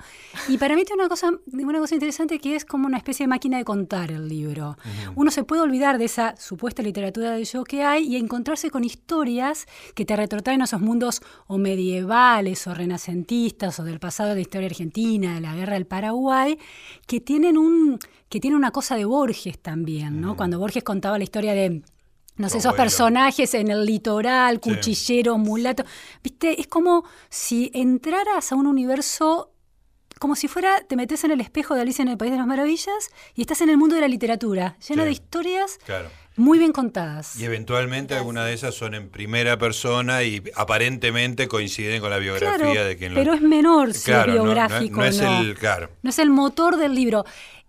[0.48, 3.28] Y para mí tiene una cosa, una cosa interesante que es como una especie de
[3.28, 4.76] máquina de contar el libro.
[5.14, 8.82] Uno se puede olvidar de esa supuesta literatura del yo que hay y encontrarse con
[8.82, 14.34] historias que te retrotraen a esos mundos o medievales o renacentistas o del pasado de
[14.36, 16.58] la historia argentina, de la guerra del Paraguay,
[17.06, 20.38] que tienen un que tienen una cosa de Borges también, ¿no?
[20.38, 21.82] Cuando Borges contaba la historia de
[22.36, 24.70] no sé, esos personajes en el litoral, Sí.
[24.70, 25.84] cuchillero, mulato.
[26.24, 29.52] Viste, es como si entraras a un universo,
[30.18, 32.46] como si fuera, te metes en el espejo de Alicia en el País de las
[32.46, 35.06] Maravillas y estás en el mundo de la literatura, lleno Sí.
[35.06, 36.08] de historias Claro.
[36.36, 37.36] muy bien contadas.
[37.36, 42.56] Y eventualmente algunas de esas son en primera persona y aparentemente coinciden con la biografía
[42.56, 44.96] Claro, de quien lo pero es menor si Claro, es no- no- biográfico.
[44.96, 45.40] no es no.
[45.42, 45.90] el- claro.
[46.02, 47.24] No es el motor del libro.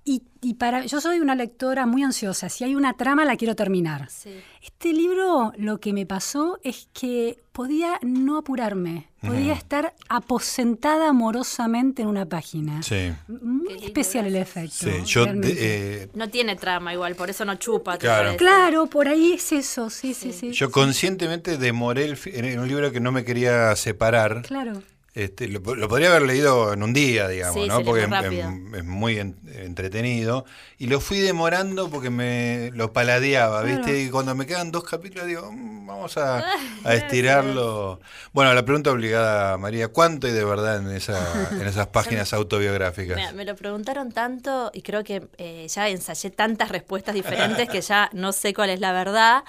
[0.05, 2.49] Y, y para yo soy una lectora muy ansiosa.
[2.49, 4.09] Si hay una trama, la quiero terminar.
[4.09, 4.31] Sí.
[4.61, 9.07] Este libro lo que me pasó es que podía no apurarme.
[9.21, 12.83] Podía estar aposentada amorosamente en una página.
[12.83, 13.13] Sí.
[13.29, 14.75] Muy Qué lindo, especial el efecto.
[14.75, 15.55] Sí, yo de-
[16.03, 17.93] eh, No tiene trama igual, por eso no chupa.
[17.93, 18.35] ¿te Claro.
[18.35, 20.51] Claro, por ahí es eso, sí, sí, sí.
[20.51, 24.41] yo conscientemente demoré el en un libro que no me quería separar.
[24.41, 24.83] Claro.
[25.15, 27.83] Este, lo, lo podría haber leído en un día, digamos, Sí, ¿no?
[27.83, 30.43] Porque es muy es, en- entretenido.
[30.79, 34.01] Y lo fui demorando porque me lo paladeaba, ¿viste?
[34.01, 36.43] Y cuando me quedan dos capítulos digo, "Mm, vamos a,
[36.83, 37.99] a estirarlo.
[38.31, 41.19] Bueno, la pregunta obligada, María, ¿cuánto hay de verdad en, esa,
[41.51, 43.15] en esas páginas autobiográficas?
[43.15, 47.81] Me, me lo preguntaron tanto y creo que eh, ya ensayé tantas respuestas diferentes que
[47.81, 49.43] ya no sé cuál es la verdad.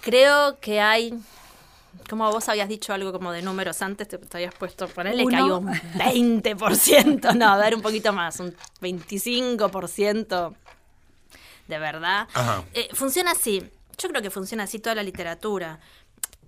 [0.00, 1.14] Creo que hay,
[2.08, 5.36] como vos habías dicho algo como de números antes, te, te habías puesto, ponerle que
[5.36, 10.54] hay un 20%, no, a ver un poquito más, un 25%
[11.68, 12.28] de verdad.
[12.34, 12.64] Ajá.
[12.74, 13.62] Eh, funciona así,
[13.98, 15.80] yo creo que funciona así toda la literatura.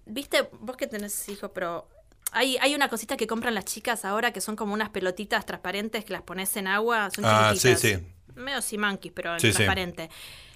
[0.05, 1.89] Viste, vos que tenés hijos, pero
[2.33, 6.05] hay, hay una cosita que compran las chicas ahora que son como unas pelotitas transparentes
[6.05, 7.81] que las pones en agua, son Ah, sí, chiquititas.
[8.01, 8.07] sí.
[8.35, 9.65] Medio simanquis, pero Sí, sí.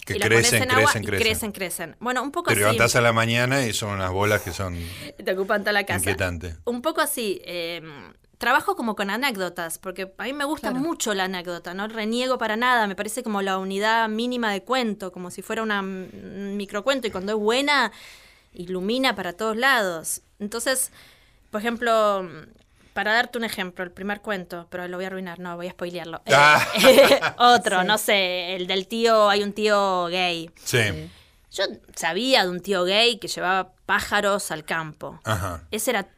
[0.05, 1.27] Que y crecen, en agua crecen, y crecen.
[1.27, 1.97] crecen, crecen.
[2.01, 2.61] Bueno, un poco Te así.
[2.61, 4.77] levantás a la mañana y son unas bolas que son...
[5.25, 5.99] Te ocupan toda la casa.
[5.99, 6.57] Inquietante.
[6.65, 7.41] Un poco así.
[7.45, 7.83] eh,
[8.39, 10.83] trabajo como con anécdotas, porque a mí me gusta Claro.
[10.83, 15.13] mucho la anécdota, no reniego para nada, me parece como la unidad mínima de cuento,
[15.13, 17.93] como si fuera una, un microcuento y cuando es buena,
[18.55, 20.23] ilumina para todos lados.
[20.39, 20.91] Entonces,
[21.51, 22.27] por ejemplo,
[23.01, 25.71] para darte un ejemplo, el primer cuento, pero lo voy a arruinar, no, voy a
[25.71, 26.21] spoilearlo.
[26.27, 30.51] Eh, otro, no sé, el del tío, hay un tío gay.
[30.63, 31.11] Sí.
[31.51, 31.65] Yo
[31.97, 35.19] sabía de un tío gay que llevaba pájaros al campo.
[35.25, 35.63] Ajá.
[35.71, 36.09] Ese era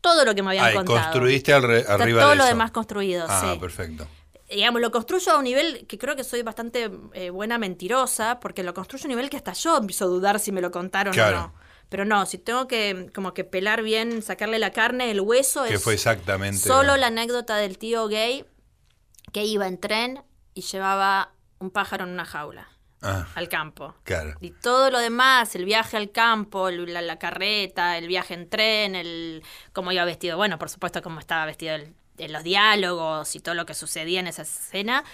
[0.00, 1.00] todo lo que me habían Ah, y contado.
[1.00, 2.52] construiste alre- Está arriba todo de lo eso.
[2.52, 3.58] demás construido, Ah, sí.
[3.58, 4.06] perfecto.
[4.48, 8.62] Digamos, lo construyo a un nivel que creo que soy bastante eh, buena mentirosa, porque
[8.62, 11.12] lo construyo a un nivel que hasta yo empiezo a dudar si me lo contaron
[11.12, 11.36] Claro.
[11.36, 11.54] o no.
[11.88, 15.74] Pero no, si tengo que como que pelar bien, sacarle la carne, el hueso, Que
[15.74, 16.58] es fue exactamente...
[16.58, 18.44] solo la anécdota del tío gay
[19.32, 20.22] que iba en tren
[20.54, 22.68] y llevaba un pájaro en una jaula
[23.00, 23.94] Ah, al campo.
[24.02, 24.34] claro.
[24.40, 28.48] Y todo lo demás, el viaje al campo, el- la, la carreta, el viaje en
[28.50, 33.36] tren, el cómo iba vestido, bueno, por supuesto cómo estaba vestido el- en los diálogos
[33.36, 35.04] y todo lo que sucedía en esa escena.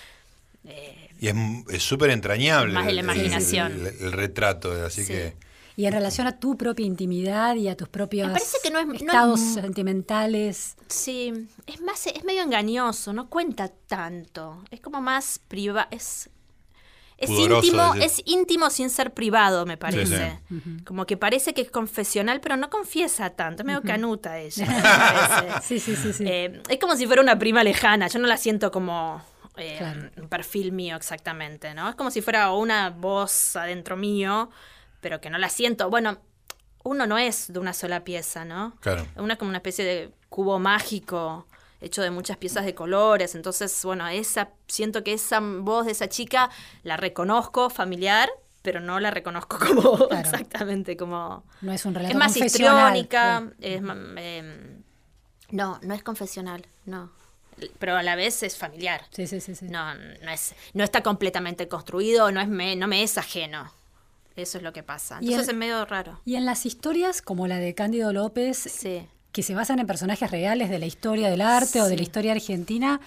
[0.67, 1.35] eh, Y es
[1.69, 2.73] es súper entrañable.
[2.73, 3.73] Más de la el- imaginación.
[3.73, 5.13] El, el retrato, así Sí.
[5.13, 5.37] que...
[5.77, 8.79] Y en relación a tu propia intimidad y a tus propios Me parece que no
[8.79, 10.77] es- no es estados sentimentales.
[10.89, 11.33] sí,
[11.67, 14.63] es más, es medio engañoso, no cuenta tanto.
[14.71, 16.31] Es como más privado, es
[17.17, 20.41] es Pudoroso, íntimo, es íntimo sin ser privado, me parece.
[20.49, 20.83] sí.
[20.85, 23.63] Como que parece que es confesional, pero no confiesa tanto.
[23.63, 25.61] Es medio canuta ella.
[25.63, 26.25] Sí, sí, sí, sí.
[26.27, 28.09] Eh, es como si fuera una prima lejana.
[28.09, 29.23] Yo no la siento como
[29.57, 30.11] eh, Claro.
[30.17, 31.89] un perfil mío exactamente, ¿no?
[31.89, 34.51] Es como si fuera una voz adentro mío,
[35.05, 35.91] pero que no la siento.
[35.91, 36.17] Bueno,
[36.83, 38.75] uno no es de una sola pieza, ¿no?
[38.81, 39.07] Claro.
[39.17, 41.47] Uno es como una especie de cubo mágico
[41.83, 43.35] hecho de muchas piezas de colores.
[43.35, 46.49] Entonces, bueno, esa siento que esa voz de esa chica
[46.85, 48.31] la reconozco familiar,
[48.63, 50.17] pero no la reconozco como Claro.
[50.17, 53.55] exactamente como no es un relato es más histriónica, sí.
[53.61, 54.83] es em,
[55.51, 57.13] no, no es confesional, no.
[57.79, 59.03] Pero a la vez es familiar.
[59.11, 59.67] Sí, sí, sí, sí.
[59.69, 63.71] No, no es, no está completamente construido, no es me, no me es ajeno.
[64.37, 65.19] Eso es lo que pasa.
[65.21, 66.21] Y Entonces el- es medio raro.
[66.25, 69.07] Y en las historias como la de Cándido López, Sí.
[69.33, 72.33] que se basan en personajes reales de la historia del arte o de la historia
[72.33, 73.01] argentina,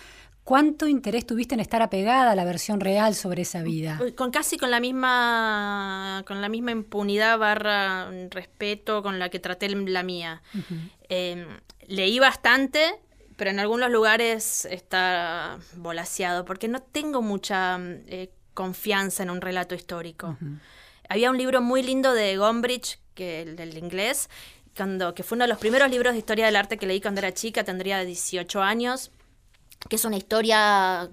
[0.43, 3.99] ¿cuánto interés tuviste en estar apegada a la versión real sobre esa vida?
[4.15, 9.67] Con casi con la misma con la misma impunidad barra respeto con la que traté
[9.69, 10.41] la mía.
[11.09, 11.45] Eh,
[11.87, 12.81] leí bastante,
[13.35, 19.75] pero en algunos lugares está volaseado, porque no tengo mucha eh, confianza en un relato
[19.75, 20.37] histórico.
[21.09, 24.29] Había un libro muy lindo de Gombrich, que el del inglés,
[24.75, 27.19] cuando, que fue uno de los primeros libros de historia del arte que leí cuando
[27.19, 29.11] era chica, tendría 18 años,
[29.89, 31.09] que es una historia,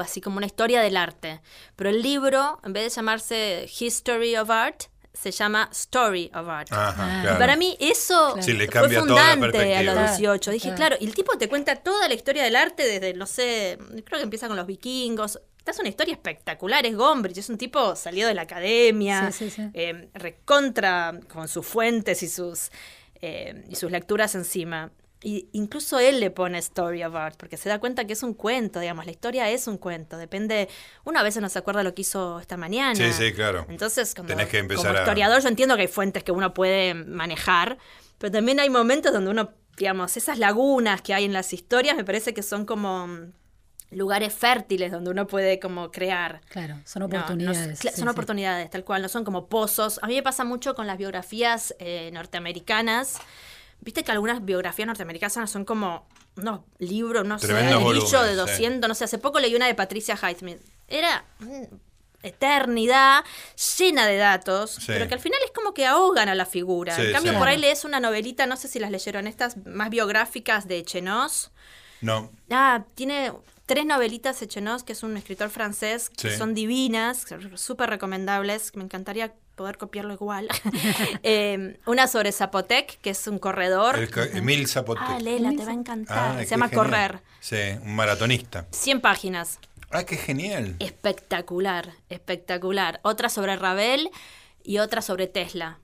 [0.00, 1.40] así como una historia del arte.
[1.76, 6.72] Pero el libro, en vez de llamarse History of Art, se llama Story of Art.
[6.72, 7.38] Ajá, Y claro.
[7.38, 10.50] Para mí eso Sí, le fue cambia toda la fundante a los 18.
[10.50, 10.76] Dije, Claro.
[10.76, 14.18] claro, y el tipo te cuenta toda la historia del arte desde, no sé, creo
[14.18, 15.38] que empieza con los vikingos.
[15.62, 19.48] Esta es una historia espectacular, es Gombrich, es un tipo salido de la academia, Sí,
[19.48, 19.70] sí, sí.
[19.74, 22.72] eh, recontra con sus fuentes y sus,
[23.20, 24.90] eh, y sus lecturas encima.
[25.22, 28.34] Y incluso él le pone Story of Art, porque se da cuenta que es un
[28.34, 30.68] cuento, digamos, la historia es un cuento, depende,
[31.04, 32.96] uno a veces no se acuerda lo que hizo esta mañana.
[32.96, 33.64] Sí, sí, claro.
[33.68, 36.52] Entonces, como, Tenés que empezar como a- historiador, yo entiendo que hay fuentes que uno
[36.54, 37.78] puede manejar,
[38.18, 42.02] pero también hay momentos donde uno, digamos, esas lagunas que hay en las historias me
[42.04, 43.06] parece que son como
[43.92, 46.40] lugares fértiles donde uno puede como crear.
[46.48, 47.78] Claro, son No, no oportunidades.
[47.78, 48.08] sí, son sí.
[48.08, 49.98] oportunidades, tal cual, no son como pozos.
[50.02, 53.18] A mí me pasa mucho con las biografías eh, norteamericanas.
[53.80, 58.28] Viste que algunas biografías norteamericanas son como unos libros, no sé, Tremendos de volúmenes, de
[58.30, 58.34] sí.
[58.36, 59.04] 200, no sé.
[59.04, 60.60] Hace poco leí una de Patricia Highsmith.
[60.88, 61.24] Era
[62.22, 63.24] eternidad,
[63.78, 64.84] llena de datos, Sí.
[64.86, 66.94] pero que al final es como que ahogan a la figura.
[66.94, 67.38] Sí, en cambio, sí.
[67.38, 71.50] por ahí lees una novelita, no sé si las leyeron, estas más biográficas de Chenos.
[72.00, 72.30] No.
[72.50, 73.32] Ah, tiene
[73.66, 76.36] tres novelitas de Chenos, que es un escritor francés, que Sí.
[76.36, 77.24] son divinas,
[77.56, 78.74] súper recomendables.
[78.76, 80.48] Me encantaría poder copiarlo igual.
[81.22, 83.98] Eh, una sobre Zapotec, que es un corredor.
[83.98, 85.04] El Emil Zapotec.
[85.06, 86.36] Ah, léela, te va a encantar.
[86.36, 86.84] Ah, Se llama genial.
[86.86, 87.20] Correr.
[87.40, 88.66] Sí, un maratonista.
[88.70, 89.58] 100 páginas.
[89.90, 90.76] Ah, qué genial.
[90.78, 93.00] Espectacular, espectacular.
[93.02, 94.10] Otra sobre Ravel
[94.64, 95.78] y otra sobre Tesla.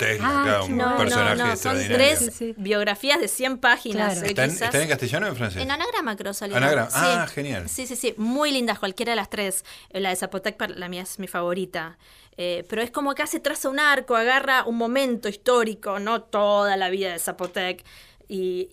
[0.00, 0.96] Tesla, Ah, claro, un bueno.
[0.96, 1.96] personaje son extraordinario.
[1.96, 2.54] tres Sí, sí.
[2.56, 4.14] biografías de 100 páginas.
[4.14, 4.26] Claro.
[4.26, 5.62] eh, ¿Están, en castellano o en francés?
[5.62, 6.56] En anagrama creo salió.
[6.56, 6.90] Anagrama.
[6.90, 6.96] Sí.
[7.00, 7.68] Ah, genial.
[7.68, 8.14] Sí, sí, sí.
[8.16, 9.64] Muy lindas, cualquiera de las tres.
[9.90, 11.98] Eh, La de Zapotec, la mía es mi favorita.
[12.36, 16.76] Eh, pero es como que hace traza un arco, agarra un momento histórico, no toda
[16.78, 17.84] la vida de Zapotec,
[18.28, 18.70] y,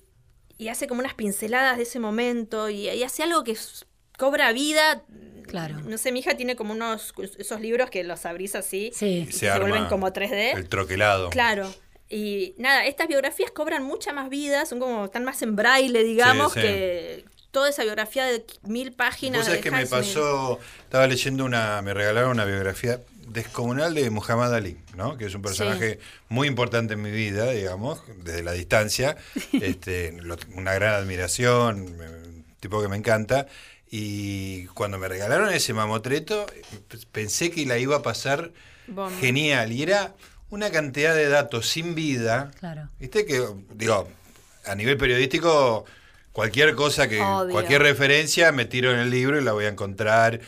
[0.58, 3.86] y hace como unas pinceladas de ese momento, y, y hace algo que s-
[4.18, 5.04] cobra vida.
[5.48, 5.80] Claro.
[5.86, 9.26] No sé, mi hija tiene como unos esos libros que los abrís así Sí.
[9.30, 10.56] y se vuelven como 3D.
[10.58, 11.30] El troquelado.
[11.30, 11.74] Claro.
[12.10, 16.52] Y nada, estas biografías cobran mucha más vida, son como, están más en braille, digamos,
[16.54, 16.66] Sí, sí.
[16.68, 19.40] que toda esa biografía de mil páginas.
[19.40, 24.10] Vos sabés de que me pasó, estaba leyendo una, me regalaron una biografía descomunal de
[24.10, 25.18] Muhammad Ali, ¿no?
[25.18, 26.00] Que es un personaje
[26.30, 29.18] muy importante en mi vida, digamos, desde la distancia,
[29.54, 33.48] este, lo- una gran admiración, tipo que me encanta.
[33.90, 36.46] Y cuando me regalaron ese mamotreto,
[37.12, 38.52] pensé que la iba a pasar
[38.88, 39.18] Bomba.
[39.20, 39.72] genial.
[39.72, 40.14] Y era
[40.50, 42.52] una cantidad de datos sin vida.
[42.60, 42.90] Claro.
[43.00, 44.08] Viste que, digo,
[44.66, 45.86] a nivel periodístico,
[46.34, 47.54] cualquier cosa que, Obvio.
[47.54, 50.42] cualquier referencia me tiro en el libro y la voy a encontrar.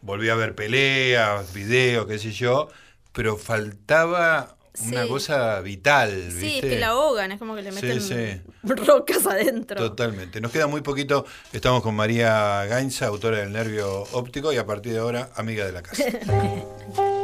[0.00, 2.68] Volví a ver peleas, videos, qué sé yo,
[3.12, 5.08] pero faltaba una Sí.
[5.08, 6.58] cosa vital, Sí, ¿viste?
[6.68, 8.40] es que la ahogan, es como que le Sí, meten sí.
[8.62, 9.76] rocas adentro.
[9.76, 10.40] Totalmente.
[10.40, 11.24] Nos queda muy poquito.
[11.52, 15.72] Estamos con María Gainza, autora del Nervio Óptico, y a partir de ahora, amiga de
[15.72, 16.02] la casa.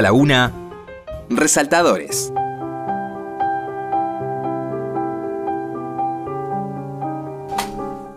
[0.00, 0.52] La una,
[1.30, 2.32] resaltadores.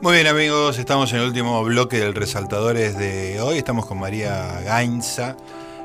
[0.02, 3.60] Muy bien amigos, estamos en el último bloque del Resaltadores de hoy.
[3.60, 5.38] Estamos con María Gainza,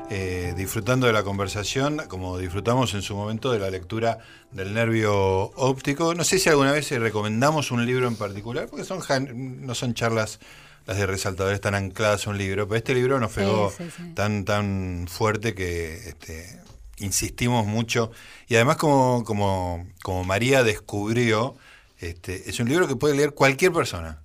[0.09, 4.17] eh, disfrutando de la conversación, como disfrutamos en su momento de la lectura
[4.51, 5.13] del nervio
[5.55, 6.15] óptico.
[6.15, 8.99] No sé si alguna vez recomendamos un libro en particular, porque son
[9.63, 10.39] no son charlas
[10.85, 14.13] las de Resaltadores tan ancladas a un libro, pero este libro nos pegó sí, sí.
[14.13, 16.59] tan, tan fuerte que este,
[16.97, 18.11] insistimos mucho.
[18.47, 21.55] Y además como, como, como María descubrió,
[21.99, 24.21] este, es un libro que puede leer cualquier persona.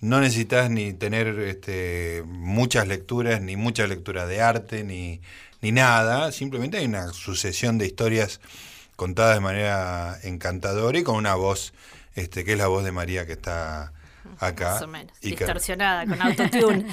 [0.00, 5.20] No necesitas ni tener este, muchas lecturas, ni muchas lecturas de arte, ni,
[5.60, 6.32] ni nada.
[6.32, 8.40] Simplemente hay una sucesión de historias
[8.96, 11.74] contadas de manera encantadora y con una voz,
[12.14, 13.92] este, que es la voz de María que está
[14.38, 14.70] acá.
[14.74, 15.12] Más o menos.
[15.20, 16.86] y que- Distorsionada, con autotune.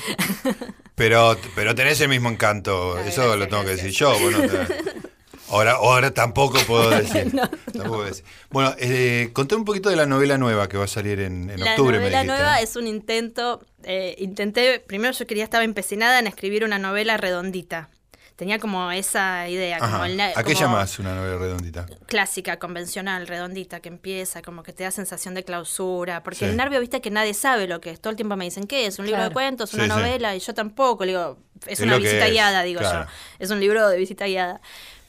[0.95, 4.17] pero, pero tenés el mismo encanto, eso gracias, lo tengo que decir yo.
[4.19, 4.39] Bueno,
[5.49, 7.31] ahora, ahora tampoco puedo decir.
[7.33, 8.25] Tampoco puedo decir.
[8.49, 11.59] Bueno, eh, conté un poquito de la novela nueva que va a salir en, en
[11.59, 11.97] La octubre.
[11.97, 12.63] me novela dijiste, nueva ¿eh?
[12.63, 13.65] es un intento.
[13.83, 17.89] eh, intenté, primero yo quería, estaba empecinada en escribir una novela redondita.
[18.35, 19.91] Tenía como esa idea, Ajá.
[19.93, 21.85] como el ¿A qué como llamas una novela redondita?
[22.05, 26.21] clásica, convencional, redondita, que empieza, como que te da sensación de clausura.
[26.21, 26.45] Porque Sí.
[26.45, 28.01] el nervio, viste que nadie sabe lo que es.
[28.01, 28.99] Todo el tiempo me dicen, ¿qué es?
[28.99, 29.73] ¿Un libro de cuentos?
[29.73, 29.89] ¿Una sí.
[29.89, 30.35] novela?
[30.35, 31.05] Y yo tampoco.
[31.05, 33.05] Le digo, es, Es una visita guiada, digo claro.
[33.05, 33.11] yo.
[33.39, 34.59] Es un libro de visita guiada.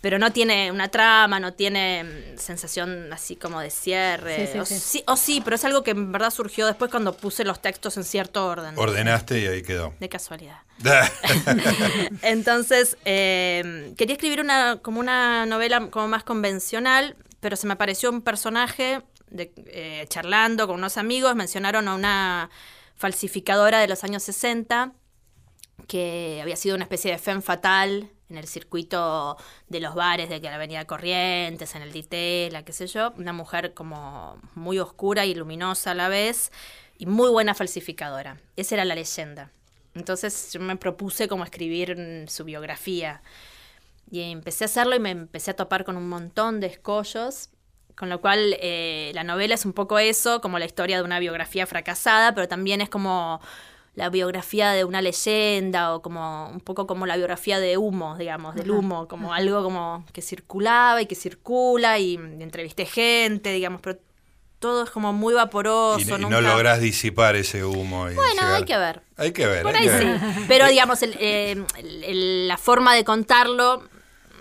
[0.07, 4.47] Pero no tiene una trama, no tiene mm, sensación así como de cierre.
[4.47, 4.79] Sí, sí, o, sí.
[4.79, 7.97] sí, o sí, pero es algo que en verdad surgió después cuando puse los textos
[7.97, 8.79] en cierto orden.
[8.79, 9.95] Ordenaste y ahí quedó.
[9.99, 10.59] De casualidad.
[12.23, 18.09] Entonces, eh, quería escribir una como una novela como más convencional, pero se me apareció
[18.09, 22.51] un personaje de, eh, charlando con unos amigos, mencionaron a una
[22.95, 24.93] falsificadora de los años 60
[25.89, 29.37] que había sido una especie de femme fatal en el circuito
[29.69, 33.33] de los bares de que la Avenida Corrientes, en el Ditela, qué sé yo, una
[33.33, 36.51] mujer como muy oscura y luminosa a la vez
[36.99, 38.39] y muy buena falsificadora.
[38.57, 39.51] Esa era la leyenda.
[39.95, 43.23] Entonces yo me propuse como escribir su biografía
[44.11, 47.49] y empecé a hacerlo y me empecé a topar con un montón de escollos,
[47.97, 51.19] con lo cual eh, la novela es un poco eso, como la historia de una
[51.19, 53.41] biografía fracasada, pero también es como
[53.97, 58.55] la biografía de una leyenda o como un poco como la biografía de humo, digamos,
[58.55, 63.99] del humo, como algo como que circulaba y que circula y, entrevisté gente, digamos, pero
[64.59, 65.99] todo es como muy vaporoso.
[66.19, 68.11] y, y no lográs disipar ese humo.
[68.11, 69.03] y Bueno, llegar- hay que ver.
[69.17, 69.63] Hay que ver.
[69.63, 70.05] Por hay ahí que sí.
[70.05, 70.21] ver.
[70.47, 73.83] Pero digamos, el- eh, el- el- la forma de contarlo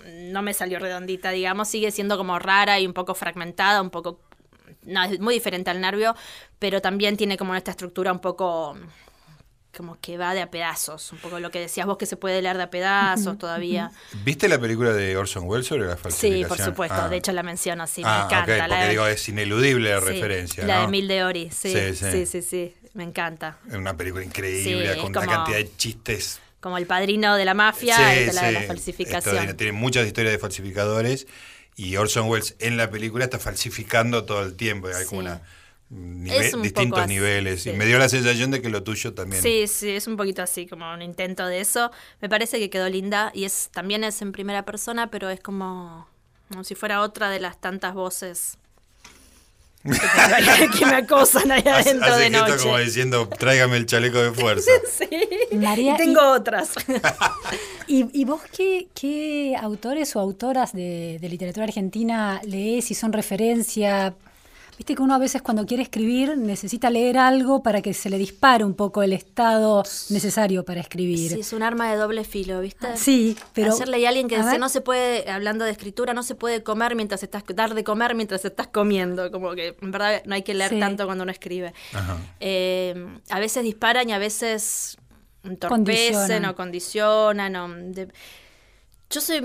[0.04, 4.20] no me salió redondita, digamos, sigue siendo como rara y un poco fragmentada, un poco...
[4.82, 6.14] No, es muy diferente al nervio,
[6.58, 8.76] pero también tiene como esta estructura un poco
[9.76, 12.40] como que va de a pedazos, un poco lo que decías vos que se puede
[12.42, 13.90] leer de a pedazos todavía.
[14.24, 16.48] ¿Viste la película de Orson Welles sobre la Sí, falsificación?
[16.48, 17.08] por supuesto, Ah.
[17.08, 18.52] de hecho la menciono, sí, Ah, me encanta.
[18.54, 20.80] ok, la porque de- digo, es ineludible la sí, referencia, La ¿no?
[20.80, 22.26] de Emil de Ori, sí, Sí, sí, sí.
[22.26, 23.58] sí, sí, me encanta.
[23.68, 27.44] Es una película increíble, Sí, con como- una cantidad de chistes Como el padrino de
[27.44, 29.56] la mafia, Sí, esta es la de la sí, falsificación.
[29.56, 31.26] Tiene muchas historias de falsificadores
[31.76, 34.88] y Orson Welles en la película está falsificando todo el tiempo.
[34.88, 35.08] Hay Sí.
[35.10, 35.42] como una,
[35.90, 37.62] nive- distintos así, niveles.
[37.62, 37.70] sí.
[37.70, 39.42] Y me dio la sensación de que lo tuyo también.
[39.42, 41.90] Sí, sí, es un poquito así, como un intento de eso.
[42.20, 46.08] Me parece que quedó linda y es también es en primera persona, pero es como,
[46.48, 48.58] como si fuera otra de las tantas voces
[49.84, 49.90] que,
[50.78, 52.56] que me acosan ahí adentro hace de noche.
[52.60, 54.68] como diciendo, tráigame el chaleco de fuerza.
[55.52, 56.70] María, Y tengo otras.
[57.86, 63.12] ¿Y, y vos qué, qué autores o autoras de, de literatura argentina lees y son
[63.12, 64.14] referencia?
[64.76, 68.18] Viste que uno a veces cuando quiere escribir necesita leer algo para que se le
[68.18, 71.32] dispare un poco el estado necesario para escribir.
[71.32, 72.94] Sí, es un arma de doble filo, ¿viste?
[72.96, 73.72] Sí, pero...
[73.74, 74.60] Ayer leí a alguien que a decía, ver.
[74.60, 78.14] no se puede, hablando de escritura, no se puede comer mientras estás, dar de comer
[78.14, 79.30] mientras estás comiendo.
[79.30, 80.78] Como que en verdad no hay que leer Sí.
[80.80, 81.72] tanto cuando uno escribe.
[81.94, 82.18] Ajá.
[82.40, 84.98] Eh, a veces disparan y a veces
[85.42, 86.44] entorpecen Condicionan.
[86.50, 87.56] o condicionan.
[87.56, 88.08] o de-
[89.08, 89.40] Yo soy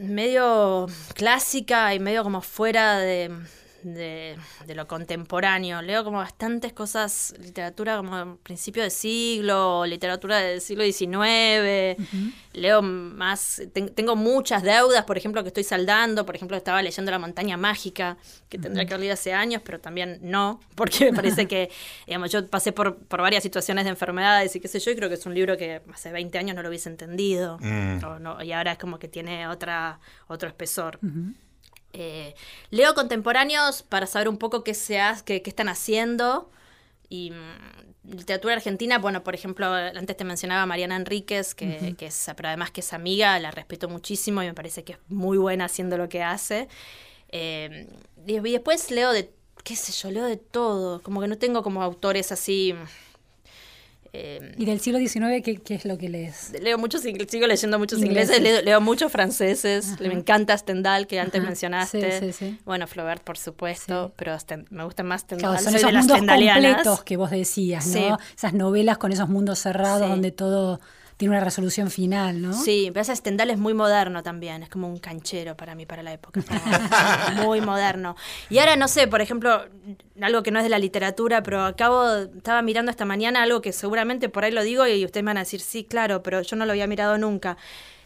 [0.00, 3.30] medio clásica y medio como fuera de,
[3.84, 5.82] de, de lo contemporáneo.
[5.82, 11.96] Leo como bastantes cosas, literatura como principio de siglo, literatura del siglo XIX.
[12.52, 16.24] Leo más, ten- tengo muchas deudas, por ejemplo, que estoy saldando.
[16.24, 18.16] Por ejemplo, estaba leyendo La montaña mágica,
[18.48, 21.70] que tendría que haber leído hace años, pero también no, porque me parece que,
[22.06, 25.08] digamos, yo pasé por, por varias situaciones de enfermedades y qué sé yo, y creo
[25.08, 27.58] que es un libro que hace 20 años no lo hubiese entendido.
[27.60, 28.04] Mm.
[28.04, 30.98] O no- y ahora es como que tiene otra, otro espesor.
[31.94, 32.34] Eh,
[32.70, 36.50] leo contemporáneos para saber un poco qué se hace, qué, qué están haciendo
[37.08, 42.06] y mm, literatura argentina, bueno, por ejemplo, antes te mencionaba a Mariana Enríquez, que, que
[42.06, 45.38] es, pero además que es amiga, la respeto muchísimo y me parece que es muy
[45.38, 46.68] buena haciendo lo que hace.
[47.28, 47.88] Eh,
[48.26, 49.30] y, y después leo de,
[49.62, 52.74] qué sé yo, leo de todo, como que no tengo como autores así...
[54.16, 56.52] eh, ¿Y del siglo XIX qué, qué es lo que lees?
[56.62, 58.36] Leo muchos sigo leyendo muchos Ingleses.
[58.36, 60.04] ingleses, leo, leo muchos franceses, Ajá.
[60.04, 62.20] me encanta Stendhal, que antes Ajá, mencionaste.
[62.20, 62.58] sí, sí, sí.
[62.64, 65.50] Bueno, Flaubert, por supuesto, pero Sten- me gusta más Stendhal.
[65.50, 68.18] Claro, son soy esos de mundos completos que vos decías, ¿no?
[68.36, 70.80] Esas novelas con esos mundos cerrados donde todo
[71.16, 72.52] tiene una resolución final, ¿no?
[72.52, 76.02] Sí, pero ese Stendhal es muy moderno también, es como un canchero para mí, para
[76.02, 76.40] la época.
[77.44, 78.16] muy moderno.
[78.50, 79.64] Y ahora, no sé, por ejemplo,
[80.20, 83.72] algo que no es de la literatura, pero acabo, estaba mirando esta mañana algo que
[83.72, 86.56] seguramente por ahí lo digo y ustedes me van a decir, sí, claro, pero yo
[86.56, 87.56] no lo había mirado nunca,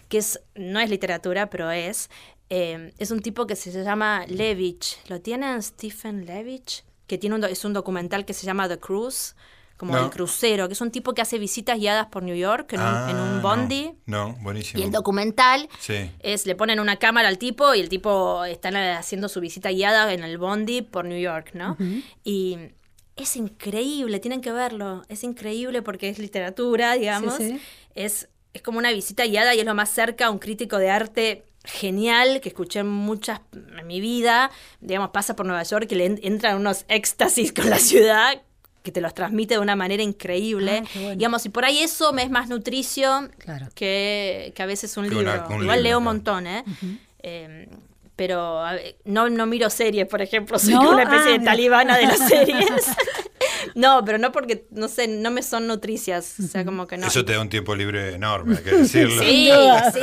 [0.09, 2.11] que es, no es literatura, pero es,
[2.51, 4.99] eh, es un tipo que se llama Levitch.
[5.09, 5.63] ¿Lo tienen?
[5.63, 9.35] Stephen Levitch, que tiene un, es un documental que se llama The Cruise.
[9.79, 10.05] Como No.
[10.05, 12.87] el crucero, que es un tipo que hace visitas guiadas por New York en, un,
[12.87, 13.41] en Ah, un no.
[13.43, 13.93] bondi.
[14.07, 14.81] No, buenísimo.
[14.83, 16.11] Y el documental Sí.
[16.19, 20.13] es, le ponen una cámara al tipo y el tipo está haciendo su visita guiada
[20.13, 21.77] en el Bondi por New York, ¿no?
[22.25, 22.59] Y
[23.17, 27.37] es increíble, tienen que verlo, es increíble porque es literatura, digamos.
[27.37, 27.61] Sí, sí.
[27.95, 30.91] Es, es como una visita guiada y es lo más cerca a un crítico de
[30.91, 34.51] arte genial que escuché muchas en mi vida.
[34.81, 38.43] Digamos, pasa por Nueva York y le en- entran unos éxtasis con la ciudad
[38.83, 40.83] que te los transmite de una manera increíble.
[40.85, 41.11] Ah, bueno.
[41.17, 43.67] Digamos, y por ahí eso me es más nutricio Claro.
[43.75, 45.33] que, que a veces un Que libro.
[45.33, 46.15] una- que un Igual libro, leo un claro.
[46.17, 46.65] montón, ¿eh?
[47.23, 47.69] Eh,
[48.17, 50.81] pero a ver, no, no miro series, por ejemplo, soy ¿No?
[50.81, 51.53] como una especie Ah, de mira.
[51.53, 52.67] talibana de las series.
[53.79, 57.07] no, pero no porque, no sé, no me son nutricias, o sea, como que no.
[57.07, 59.23] Eso te da un tiempo libre enorme, hay que decirlo.
[59.23, 59.51] Sí,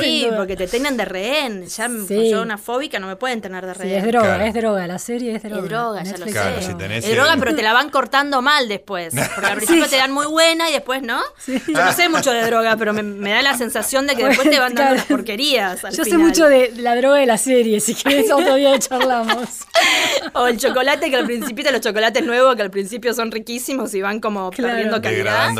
[0.00, 1.66] sí, porque te tienen de rehén.
[1.66, 2.30] Ya Sí.
[2.30, 3.98] yo una fóbica no me pueden tener de Sí, rehén.
[3.98, 4.44] es droga, Claro.
[4.44, 5.62] es droga, la serie es droga.
[5.62, 7.90] Es droga, ya lo Claro, es si tenés Es droga, el- pero te la van
[7.90, 9.14] cortando mal después.
[9.34, 11.20] Porque al principio te dan muy buena y después no.
[11.46, 14.48] Yo no sé mucho de droga, pero me, me da la sensación de que después
[14.50, 14.94] te van dando Claro.
[14.96, 15.84] las porquerías.
[15.84, 19.48] al Yo sé mucho de la droga de la serie, si querés otro día charlamos.
[20.34, 24.00] O el chocolate, que al principio, los chocolates nuevos, que al principio son riquísimos y
[24.02, 24.74] van como Claro.
[24.74, 25.50] perdiendo calidad.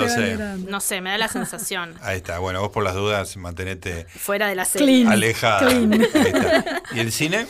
[0.69, 1.95] No sé, me da la sensación.
[2.03, 2.39] Ahí está.
[2.39, 4.87] Bueno, vos por las dudas mantenete Fuera de la serie.
[5.03, 5.13] Clean.
[5.13, 5.59] alejada.
[5.67, 5.93] Clean.
[5.93, 6.83] Ahí está.
[6.93, 7.47] ¿Y el cine?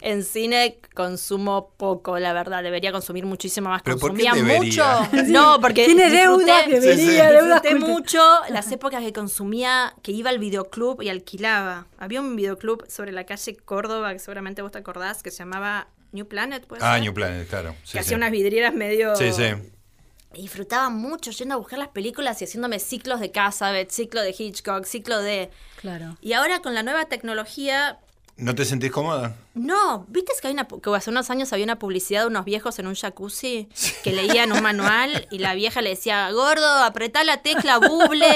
[0.00, 2.62] En cine consumo poco, la verdad.
[2.62, 3.80] Debería consumir muchísimo más.
[3.82, 4.98] ¿Pero por qué Consumía debería?
[5.10, 5.22] mucho.
[5.32, 8.20] No, porque Tiene deudas, debería, deudas mucho
[8.50, 11.86] las épocas que consumía, que iba al videoclub y alquilaba.
[11.98, 15.88] Había un videoclub sobre la calle Córdoba, que seguramente vos te acordás, que se llamaba
[16.14, 17.02] New Planet, ¿puede Ah, ser?
[17.02, 17.74] New Planet, claro.
[17.84, 19.14] Sí, que hacía unas vidrieras medio...
[19.16, 19.44] Sí, sí.
[20.34, 24.34] Y disfrutaba mucho yendo a buscar las películas y haciéndome ciclos de Cassavet, ciclo de
[24.36, 25.50] Hitchcock, ciclo de...
[25.80, 26.16] Claro.
[26.20, 27.98] Y ahora con la nueva tecnología...
[28.36, 29.36] ¿No te sentís cómoda?
[29.54, 32.78] No, ¿viste que, hay una, que hace unos años había una publicidad de unos viejos
[32.80, 33.68] en un jacuzzi
[34.02, 38.26] que leían un manual y la vieja le decía, gordo, apretá la tecla buble.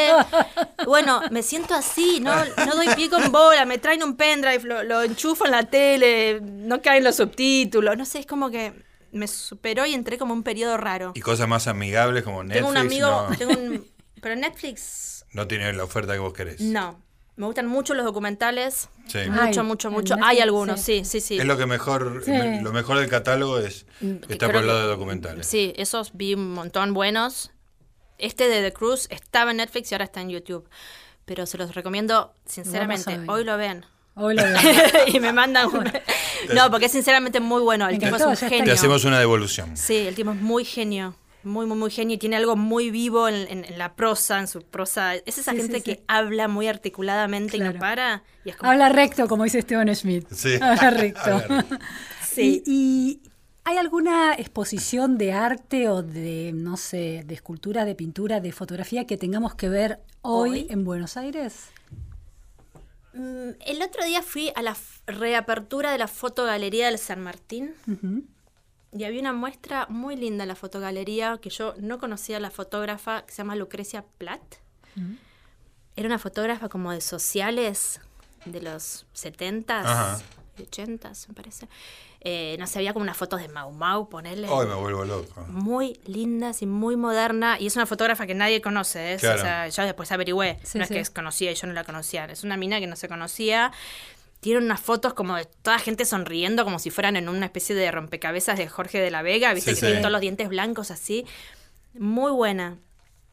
[0.86, 2.32] Bueno, me siento así, no,
[2.64, 6.40] no doy pie con bola, me traen un pendrive, lo, lo enchufo en la tele,
[6.40, 8.72] no caen los subtítulos, no sé, es como que
[9.10, 11.12] me superó y entré como un periodo raro.
[11.16, 12.58] Y cosas más amigables como Netflix.
[12.58, 13.86] tengo un amigo, no, tengo un,
[14.22, 16.60] pero Netflix no tiene la oferta que vos querés.
[16.60, 17.07] no.
[17.38, 18.88] Me gustan mucho los documentales.
[19.06, 19.18] Sí.
[19.30, 20.16] Mucho, Ay, mucho, mucho.
[20.22, 21.04] Hay algunos, sí.
[21.04, 21.38] sí, sí.
[21.38, 22.32] Es lo que mejor, Sí.
[22.62, 25.46] lo mejor del catálogo es está Creo por el lado de documentales.
[25.46, 27.52] Sí, esos vi un montón buenos.
[28.18, 30.68] Este de The Cruise estaba en Netflix y ahora está en YouTube.
[31.24, 33.20] Pero se los recomiendo sinceramente.
[33.28, 33.86] Hoy lo ven.
[34.16, 34.56] Hoy lo veo.
[35.06, 35.84] y me mandan un...
[36.54, 37.86] No, porque es sinceramente muy bueno.
[37.88, 38.48] El Me tipo es un está.
[38.48, 38.64] genio.
[38.64, 39.76] Te hacemos una devolución.
[39.76, 41.14] Sí, el tipo es muy genio.
[41.48, 42.14] Muy, muy, muy genio.
[42.14, 45.14] Y tiene algo muy vivo en, en- en la prosa, en su prosa.
[45.16, 46.00] Es esa Sí, gente sí, que sí.
[46.06, 48.22] habla muy articuladamente y no para.
[48.44, 48.70] Y es como...
[48.70, 50.28] Habla recto, como dice Esteban Schmidt.
[50.30, 50.54] Sí.
[50.60, 51.42] Habla recto.
[52.22, 52.62] Sí.
[52.66, 53.20] Y, y
[53.64, 59.06] hay alguna exposición de arte o de, no sé, de escultura, de pintura, de fotografía
[59.06, 60.66] que tengamos que ver hoy, Hoy.
[60.70, 61.70] en Buenos Aires?
[63.14, 64.76] Mm, El otro día fui a la
[65.06, 67.72] reapertura de la fotogalería del San Martín.
[68.92, 72.50] Y había una muestra muy linda en la fotogalería que yo no conocía a la
[72.50, 74.56] fotógrafa que se llama Lucrecia Platt.
[75.96, 78.00] Era una fotógrafa como de sociales
[78.44, 80.18] de los 70s Ajá.
[80.56, 81.68] y 80s, me parece.
[82.20, 84.48] Eh, no sé, había como unas fotos de Mau Mau, ponerle.
[84.48, 85.40] Hoy me vuelvo loco.
[85.48, 87.60] Muy lindas y muy moderna.
[87.60, 89.14] Y es una fotógrafa que nadie conoce.
[89.14, 89.16] ¿eh?
[89.18, 89.38] Claro.
[89.38, 90.58] O sea, yo después averigüé.
[90.64, 92.24] Sí, no es que es conocida y yo no la conocía.
[92.24, 93.70] Es una mina que no se conocía.
[94.40, 97.90] Tiene unas fotos como de toda gente sonriendo, como si fueran en una especie de
[97.90, 99.52] rompecabezas de Jorge de la Vega.
[99.54, 99.86] Viste Sí, que sí.
[99.86, 101.26] tiene todos los dientes blancos así.
[101.98, 102.76] Muy buena.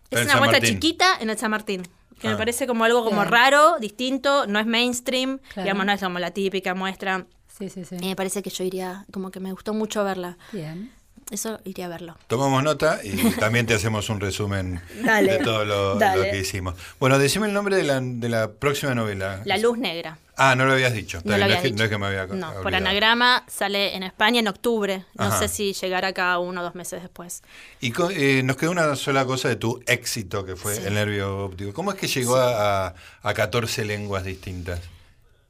[0.10, 0.76] Es una muestra Martín.
[0.80, 1.84] chiquita en el San Martín.
[2.20, 2.38] Que me Ah.
[2.38, 5.64] parece como algo como raro, distinto, no es mainstream, Claro.
[5.64, 7.26] digamos, no es como la típica muestra.
[7.58, 7.98] Sí, sí, sí.
[8.00, 10.38] Y me parece que yo iría, como que me gustó mucho verla.
[10.52, 10.92] Bien.
[11.32, 12.18] Eso iría a verlo.
[12.28, 16.76] Tomamos nota y también te hacemos un resumen Dale, de todo lo, que hicimos.
[17.00, 19.42] Bueno, decime el nombre de la, de la próxima novela.
[19.46, 20.18] La luz negra.
[20.38, 21.22] Ah, no lo habías dicho.
[21.24, 21.84] No, es que, no dicho.
[21.86, 25.06] es que me había No, por anagrama sale en España en octubre.
[25.16, 25.40] No Ajá.
[25.40, 27.42] sé si llegará acá uno o dos meses después.
[27.80, 30.82] Y co- eh, nos quedó una sola cosa de tu éxito, que fue Sí.
[30.86, 31.74] el nervio óptico.
[31.74, 34.82] ¿Cómo es que llegó a, a 14 lenguas distintas?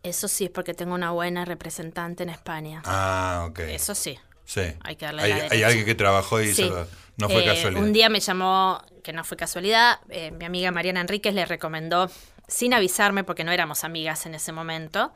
[0.03, 2.83] Eso sí, es porque tengo una buena representante en España.
[2.85, 3.59] Ah, ok.
[3.61, 4.19] Eso sí.
[4.45, 4.61] Sí.
[4.81, 6.63] hay que darle hay, la hay alguien que trabajó y Sí.
[6.63, 6.87] hizo-
[7.17, 7.81] no fue Eh, casualidad.
[7.83, 12.09] Un día me llamó, que no fue casualidad, eh, mi amiga Mariana Enríquez le recomendó,
[12.47, 15.13] sin avisarme porque no éramos amigas en ese momento,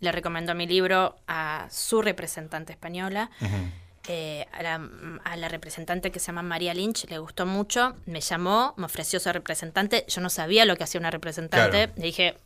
[0.00, 3.30] le recomendó mi libro a su representante española.
[4.08, 4.88] eh, a, la,
[5.24, 9.18] a la representante que se llama María Lynch le gustó mucho, me llamó, me ofreció
[9.18, 11.92] ser representante, yo no sabía lo que hacía una representante, Claro.
[11.96, 12.36] le dije,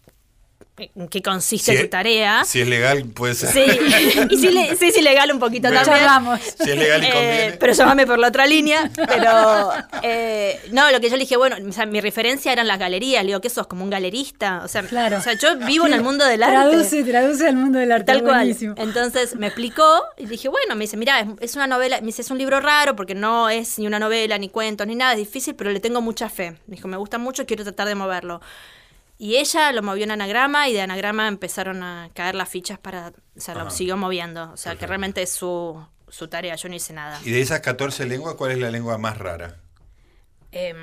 [0.94, 2.44] ¿en qué consiste Si tu es- tarea?
[2.44, 3.50] Si es legal, puede ser.
[3.52, 3.60] Sí,
[4.30, 5.96] y sí, le- sí es ilegal un poquito Pero- también.
[6.06, 6.40] Charlamos.
[6.40, 7.56] Si es legal y Eh, conviene.
[7.58, 8.90] pero llámame por la otra línea.
[8.94, 9.70] Pero
[10.02, 13.22] eh, no, lo que yo le dije, bueno, o sea, mi referencia eran las galerías.
[13.22, 13.66] Le digo, ¿qué sos?
[13.66, 14.62] ¿Como un galerista?
[14.64, 15.18] O sea, Claro.
[15.18, 16.56] o sea yo vivo en el mundo del arte.
[16.70, 18.04] Traduce, traduce al mundo del arte.
[18.06, 18.36] Tal cual.
[18.36, 18.74] buenísimo.
[18.78, 22.22] Entonces me explicó y dije, bueno, me dice, mira, es, es una novela, me dice,
[22.22, 25.18] es un libro raro porque no es ni una novela, ni cuentos, ni nada, es
[25.18, 26.52] difícil, pero le tengo mucha fe.
[26.66, 28.40] Me dijo, me gusta mucho, quiero tratar de moverlo.
[29.22, 33.08] Y ella lo movió en anagrama y de anagrama empezaron a caer las fichas para,
[33.36, 34.50] o sea, lo siguió moviendo.
[34.50, 37.20] O sea, que realmente es su, su tarea, yo no hice nada.
[37.22, 39.58] Y de esas 14 lenguas, ¿cuál es la lengua más rara?
[40.50, 40.74] Quería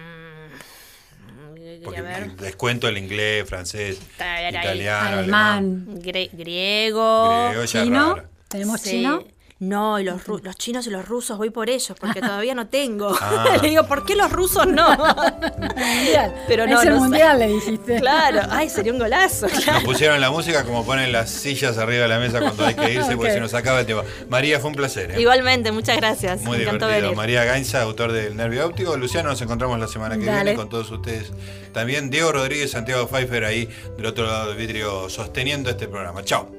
[1.83, 2.39] Porque ver.
[2.39, 5.17] les cuento el inglés, francés, italiano, alemán.
[5.17, 5.88] Alemán.
[6.01, 7.47] Gre- griego.
[7.49, 8.15] Griego ¿Chino?
[8.15, 8.29] raro.
[8.47, 8.89] ¿Tenemos Sí.
[8.91, 9.23] chino?
[9.59, 12.67] No, y los, ru- los chinos y los rusos voy por ellos, porque todavía no
[12.67, 13.15] tengo.
[13.21, 13.57] Ah.
[13.61, 14.89] le digo, ¿por qué los rusos no?
[14.95, 16.33] Mundial.
[16.47, 17.01] Pero no, es el no sé.
[17.01, 17.99] mundial, le dijiste.
[17.99, 19.47] claro, ay, sería un golazo.
[19.47, 22.93] Nos pusieron la música como ponen las sillas arriba de la mesa cuando hay que
[22.93, 24.03] irse, porque se nos acaba el tiempo.
[24.29, 25.11] María, fue un placer.
[25.11, 25.21] ¿eh?
[25.21, 26.41] Igualmente, muchas gracias.
[26.41, 26.87] Muy Me divertido.
[26.89, 27.15] venir.
[27.15, 28.95] María Gainza, autor del Nervio Óptico.
[28.97, 30.43] Luciano, nos encontramos la semana que Dale.
[30.43, 31.31] viene con todos ustedes.
[31.73, 36.23] También Diego Rodríguez, Santiago Pfeiffer ahí del otro lado del vidrio sosteniendo este programa.
[36.23, 36.49] Chao.